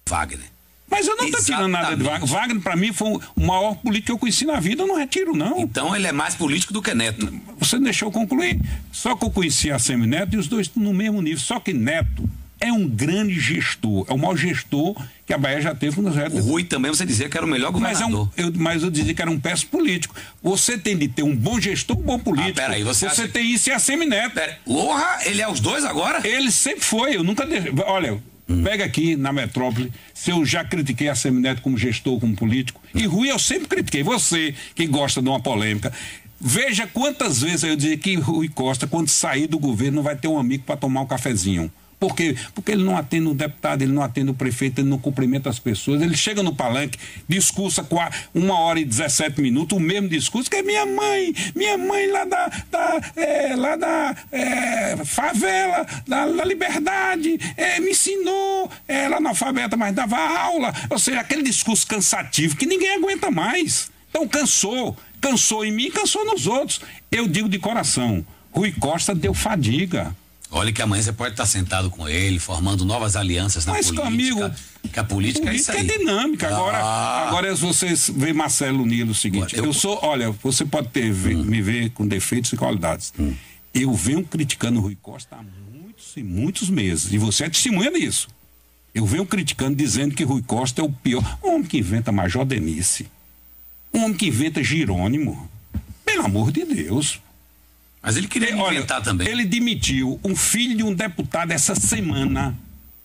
[0.09, 0.58] Wagner.
[0.91, 2.29] Mas eu não estou tirando nada de Wagner.
[2.29, 4.83] Wagner, para mim, foi o maior político que eu conheci na vida.
[4.83, 5.61] Eu não retiro, não.
[5.61, 7.33] Então ele é mais político do que Neto.
[7.59, 8.61] Você deixou eu concluir.
[8.91, 11.39] Só que eu conheci a Semi Neto e os dois estão no mesmo nível.
[11.39, 12.29] Só que Neto
[12.61, 16.41] é um grande gestor, é o maior gestor que a Bahia já teve nos O
[16.41, 18.31] Rui também você dizia que era o melhor governador.
[18.37, 20.15] Mas, é um, eu, mas eu dizia que era um péssimo político.
[20.43, 22.59] Você tem de ter um bom gestor, um bom político.
[22.59, 23.29] Ah, peraí, você você acha...
[23.29, 24.35] tem isso e a Semineto.
[24.35, 26.27] Pera, Porra, ele é os dois agora?
[26.27, 27.47] Ele sempre foi, eu nunca...
[27.47, 27.73] De...
[27.87, 28.63] Olha, hum.
[28.63, 32.99] pega aqui na metrópole, se eu já critiquei a Semineto como gestor, como político, hum.
[32.99, 34.03] e Rui eu sempre critiquei.
[34.03, 35.93] Você, que gosta de uma polêmica...
[36.41, 40.29] Veja quantas vezes eu dizia que Rui Costa, quando sair do governo, não vai ter
[40.29, 41.69] um amigo para tomar um cafezinho.
[41.99, 42.37] Por quê?
[42.55, 45.59] Porque ele não atende o deputado, ele não atende o prefeito, ele não cumprimenta as
[45.59, 46.01] pessoas.
[46.01, 46.99] Ele chega no palanque,
[47.29, 47.99] discursa com
[48.33, 52.25] uma hora e 17 minutos, o mesmo discurso que é minha mãe, minha mãe lá
[52.25, 59.19] da, da, é, lá da é, favela, da, da liberdade, é, me ensinou, ela é
[59.19, 60.73] analfabeta, mas dava aula.
[60.89, 63.91] Ou seja, aquele discurso cansativo que ninguém aguenta mais.
[64.09, 66.81] Então cansou, cansou em mim, cansou nos outros.
[67.11, 70.15] Eu digo de coração, Rui Costa deu fadiga.
[70.51, 74.09] Olha que amanhã você pode estar sentado com ele, formando novas alianças na Mas, política.
[74.09, 74.51] Amigo,
[74.91, 75.81] que a política, política é isso aí.
[75.81, 76.49] é dinâmica.
[76.49, 77.29] Agora, ah.
[77.29, 81.45] agora você vê Marcelo Nilo o seguinte, eu, eu, sou, olha, você pode ter, hum.
[81.45, 83.13] me ver com defeitos e qualidades.
[83.19, 83.35] Hum.
[83.75, 87.93] Eu venho criticando o Rui Costa há muitos e muitos meses, e você é testemunha
[87.93, 88.29] disso.
[88.95, 91.39] Eu venho criticando, dizendo que Rui Costa é o pior.
[91.45, 93.07] Um homem que inventa Major Denise.
[93.93, 95.49] Um homem que inventa Jerônimo.
[96.05, 97.21] Pelo amor de Deus.
[98.03, 99.29] Mas ele queria Olha, inventar também.
[99.29, 102.57] Ele demitiu um filho de um deputado essa semana.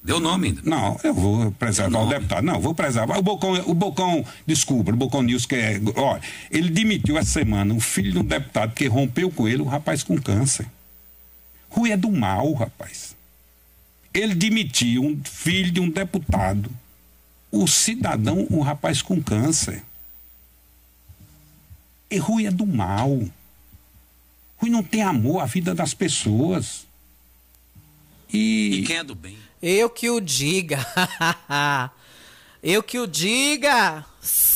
[0.04, 0.62] Deu nome ainda?
[0.66, 2.44] Não, eu vou preservar o deputado.
[2.44, 3.18] Não, vou preservar.
[3.18, 5.80] O Bocão, o Bocão descubra, o Bocão News que é.
[5.96, 6.22] Olha,
[6.52, 10.04] ele demitiu essa semana um filho de um deputado que rompeu com ele, um rapaz
[10.04, 10.68] com câncer.
[11.70, 13.16] Rui é do mal, rapaz.
[14.14, 16.70] Ele demitiu um filho de um deputado,
[17.50, 19.82] o cidadão, um rapaz com câncer.
[22.12, 23.22] E Rui é do mal.
[24.64, 26.88] Rui não tem amor à vida das pessoas.
[28.32, 29.38] E, e quem é do bem?
[29.62, 30.80] Eu que o diga.
[32.64, 34.06] Eu que o diga,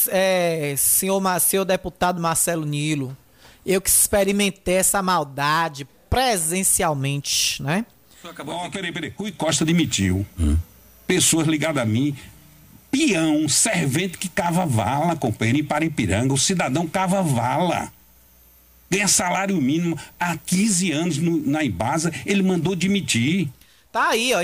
[0.07, 3.17] é, senhor, senhor deputado Marcelo Nilo.
[3.65, 7.85] Eu que experimentei essa maldade presencialmente, né?
[8.23, 9.13] Oh, peraí, peraí.
[9.17, 10.25] Rui Costa demitiu.
[10.39, 10.55] Hum.
[11.05, 12.15] Pessoas ligadas a mim.
[12.89, 16.33] Peão, servente que cava vala, companheiro, em Paripiranga.
[16.33, 17.91] O cidadão cava vala
[18.89, 23.49] ganha salário mínimo há 15 anos no, na Embasa, ele mandou demitir.
[23.91, 24.43] Tá aí, ó.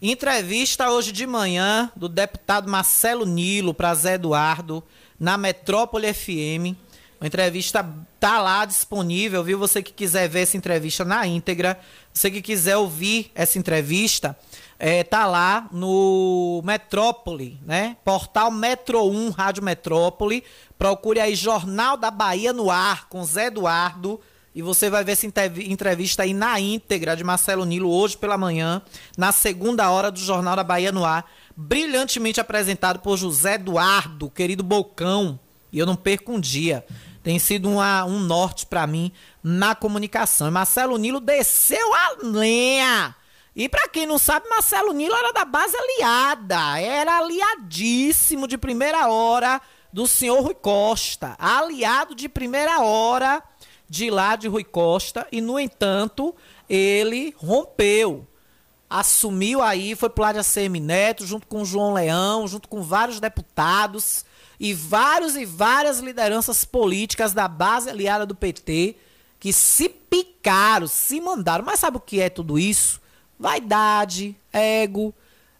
[0.00, 4.84] Entrevista hoje de manhã do deputado Marcelo Nilo para Zé Eduardo
[5.18, 6.76] na Metrópole FM.
[7.18, 7.88] A entrevista
[8.20, 9.58] tá lá disponível, viu?
[9.58, 11.80] Você que quiser ver essa entrevista na íntegra,
[12.12, 14.36] você que quiser ouvir essa entrevista,
[14.78, 17.96] é, tá lá no Metrópole, né?
[18.04, 20.44] Portal Metro 1, Rádio Metrópole.
[20.78, 24.20] Procure aí Jornal da Bahia no ar com Zé Eduardo
[24.56, 28.80] e você vai ver essa entrevista aí na íntegra de Marcelo Nilo hoje pela manhã,
[29.14, 34.62] na segunda hora do Jornal da Bahia no ar, brilhantemente apresentado por José Eduardo, querido
[34.62, 35.38] Bocão.
[35.70, 36.86] E eu não perco um dia.
[37.22, 39.12] Tem sido uma, um norte para mim
[39.42, 40.50] na comunicação.
[40.50, 43.14] Marcelo Nilo desceu a lenha.
[43.56, 49.08] E para quem não sabe, Marcelo Nilo era da base aliada, era aliadíssimo de primeira
[49.08, 53.42] hora do senhor Rui Costa, aliado de primeira hora
[53.88, 56.34] de lá de Rui Costa e, no entanto,
[56.68, 58.26] ele rompeu.
[58.90, 63.20] Assumiu aí, foi pro lado de ACM Neto, junto com João Leão, junto com vários
[63.20, 64.26] deputados
[64.60, 68.96] e vários e várias lideranças políticas da base aliada do PT
[69.40, 71.64] que se picaram, se mandaram.
[71.64, 73.00] Mas sabe o que é tudo isso?
[73.38, 75.14] Vaidade, ego,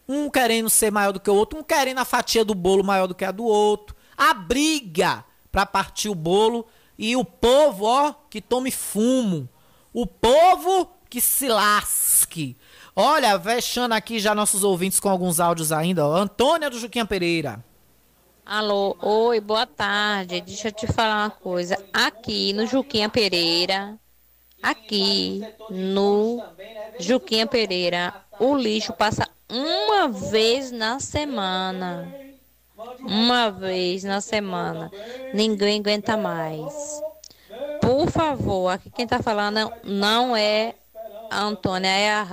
[0.09, 3.07] um querendo ser maior do que o outro, um querendo a fatia do bolo maior
[3.07, 3.95] do que a do outro.
[4.17, 6.67] A briga para partir o bolo
[6.99, 9.49] e o povo, ó, que tome fumo.
[9.93, 12.57] O povo que se lasque.
[12.95, 16.07] Olha, fechando aqui já nossos ouvintes com alguns áudios ainda.
[16.07, 16.15] Ó.
[16.17, 17.63] Antônia do Juquinha Pereira.
[18.45, 20.41] Alô, oi, boa tarde.
[20.41, 21.77] Deixa eu te falar uma coisa.
[21.93, 23.99] Aqui no Juquinha Pereira,
[24.63, 26.43] aqui no
[26.99, 32.13] Juquinha Pereira, o lixo passa uma vez na semana.
[33.01, 34.91] Uma vez na semana.
[35.33, 37.01] Ninguém aguenta mais.
[37.81, 40.75] Por favor, aqui quem tá falando não é
[41.31, 42.27] a Antônia, é a,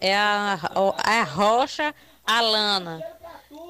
[0.00, 0.58] é a,
[1.06, 1.94] é a Rocha
[2.26, 3.13] Alana.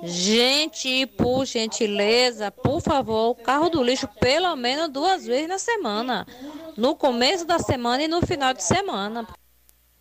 [0.06, 6.26] Gente, por gentileza, por favor, carro do lixo pelo menos duas vezes na semana.
[6.76, 9.26] No começo da semana e no final de semana.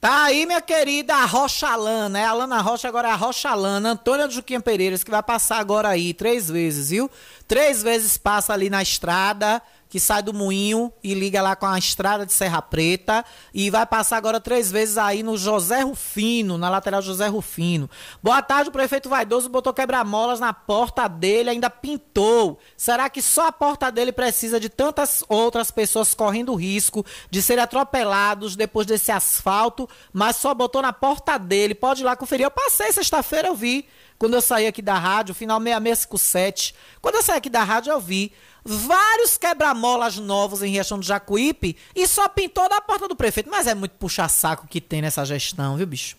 [0.02, 3.92] Tá aí, minha querida Rocha Alana, é a Alana Rocha, agora é a Rocha Alana,
[3.92, 7.10] Antônia Juquinha Pereiras, que vai passar agora aí três vezes, viu?
[7.48, 9.62] Três vezes passa ali na estrada,
[9.94, 13.24] que sai do moinho e liga lá com a estrada de Serra Preta.
[13.54, 17.88] E vai passar agora três vezes aí no José Rufino, na lateral José Rufino.
[18.20, 22.58] Boa tarde, o prefeito Vaidoso botou quebra-molas na porta dele, ainda pintou.
[22.76, 27.64] Será que só a porta dele precisa de tantas outras pessoas correndo risco de serem
[27.64, 31.76] atropelados depois desse asfalto, mas só botou na porta dele?
[31.76, 32.48] Pode ir lá conferir.
[32.48, 33.88] Eu passei sexta-feira, eu vi.
[34.24, 36.74] Quando eu saí aqui da rádio, final 6657.
[37.02, 38.32] Quando eu saí aqui da rádio, eu vi
[38.64, 43.50] vários quebra-molas novos em Riachão do Jacuípe e só pintou na porta do prefeito.
[43.50, 46.16] Mas é muito puxa-saco que tem nessa gestão, viu, bicho?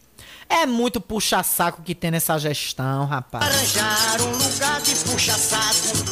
[0.51, 3.43] É muito puxa-saco que tem nessa gestão, rapaz.
[3.43, 6.05] Arranjar um lugar de puxa-saco.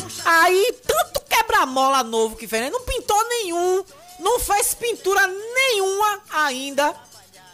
[0.00, 0.22] Puxa...
[0.24, 2.70] Aí, tanto quebra-mola novo que fez, né?
[2.70, 3.84] não pintou nenhum,
[4.20, 6.94] não fez pintura nenhuma ainda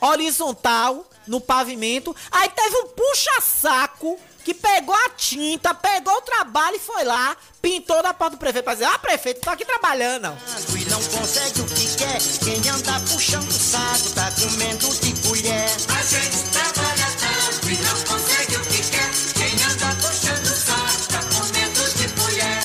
[0.01, 2.15] horizontal no pavimento.
[2.31, 8.01] Aí teve um puxa-saco que pegou a tinta, pegou o trabalho e foi lá, pintou
[8.01, 10.39] na porta do prefeito pra dizer, ah, prefeito, tô aqui trabalhando.
[10.79, 15.65] E não consegue o que quer, quem anda puxando o saco, tá comendo de colher.
[15.99, 21.09] A gente trabalha tanto e não consegue o que quer, quem anda puxando o saco,
[21.11, 22.63] tá comendo de colher.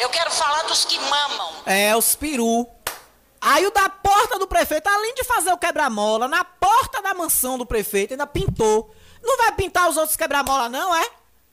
[0.00, 1.62] Eu quero falar dos que mamam.
[1.64, 2.75] É, os peru.
[3.48, 7.56] Aí o da porta do prefeito, além de fazer o quebra-mola, na porta da mansão
[7.56, 8.92] do prefeito, ainda pintou.
[9.22, 11.08] Não vai pintar os outros quebra-mola, não, é?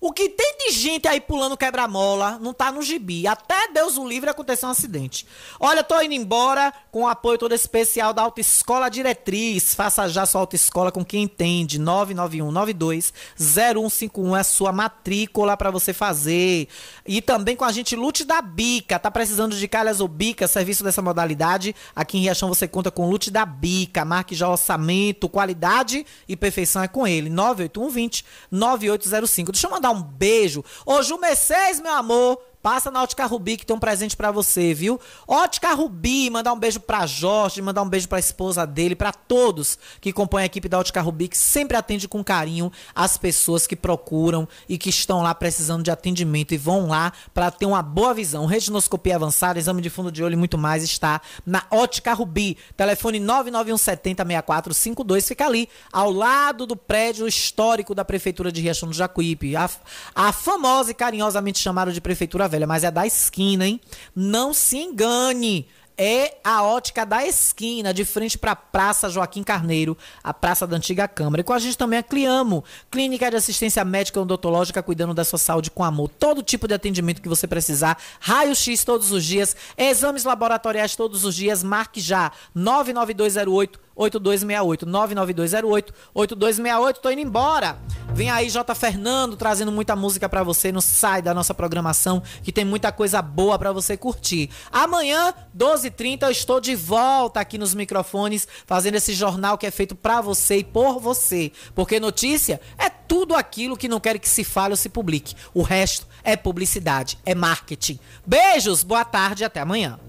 [0.06, 3.26] O que tem de gente aí pulando quebra-mola não tá no gibi.
[3.26, 5.26] Até Deus o livre aconteceu um acidente.
[5.58, 9.74] Olha, tô indo embora com o apoio todo especial da Autoescola Diretriz.
[9.74, 11.80] Faça já sua autoescola com quem entende.
[11.80, 16.68] 991920151 é a sua matrícula para você fazer.
[17.08, 19.00] E também com a gente Lute da Bica.
[19.00, 21.74] Tá precisando de calhas ou bica, serviço dessa modalidade?
[21.96, 24.04] Aqui em Riachão você conta com Lute da Bica.
[24.04, 27.30] Marque já orçamento, qualidade e perfeição é com ele.
[27.30, 29.54] 98120 9805.
[29.54, 30.64] Deixa eu mandar um beijo.
[30.86, 32.40] Ô, Ju Mercedes, meu amor.
[32.64, 34.98] Passa na Ótica Rubi que tem um presente para você, viu?
[35.28, 39.78] Ótica Rubi, mandar um beijo pra Jorge, mandar um beijo pra esposa dele, para todos
[40.00, 43.76] que compõem a equipe da Ótica Rubi, que sempre atende com carinho as pessoas que
[43.76, 48.14] procuram e que estão lá precisando de atendimento e vão lá para ter uma boa
[48.14, 48.46] visão.
[48.46, 52.58] Retinoscopia avançada, exame de fundo de olho e muito mais está na Ótica Rubi.
[52.78, 59.54] Telefone 991706452 fica ali, ao lado do prédio histórico da Prefeitura de Riachão do Jacuípe.
[59.54, 59.70] A,
[60.16, 63.82] a famosa e carinhosamente chamada de Prefeitura velha, mas é da esquina, hein?
[64.16, 65.68] Não se engane
[65.98, 70.76] é a ótica da esquina, de frente para a Praça Joaquim Carneiro, a praça da
[70.76, 71.42] antiga Câmara.
[71.42, 75.38] E com a gente também a Cliamo, Clínica de Assistência Médica Odontológica, cuidando da sua
[75.38, 76.10] saúde com amor.
[76.10, 81.36] Todo tipo de atendimento que você precisar, raio-x todos os dias, exames laboratoriais todos os
[81.36, 87.00] dias, marque já, 99208 8268 99208 8268.
[87.00, 87.78] Tô indo embora.
[88.14, 92.52] Vem aí J Fernando trazendo muita música para você, não sai da nossa programação que
[92.52, 94.52] tem muita coisa boa para você curtir.
[94.72, 99.96] Amanhã, 12h30, eu estou de volta aqui nos microfones fazendo esse jornal que é feito
[99.96, 104.44] para você e por você, porque notícia é tudo aquilo que não quer que se
[104.44, 105.36] fale ou se publique.
[105.52, 108.00] O resto é publicidade, é marketing.
[108.26, 110.00] Beijos, boa tarde e até amanhã.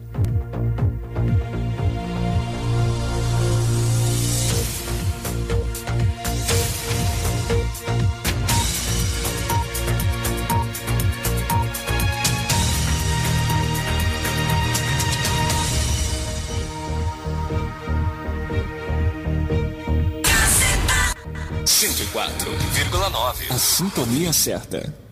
[22.14, 23.50] 104,9.
[23.50, 25.03] A sintonia certa.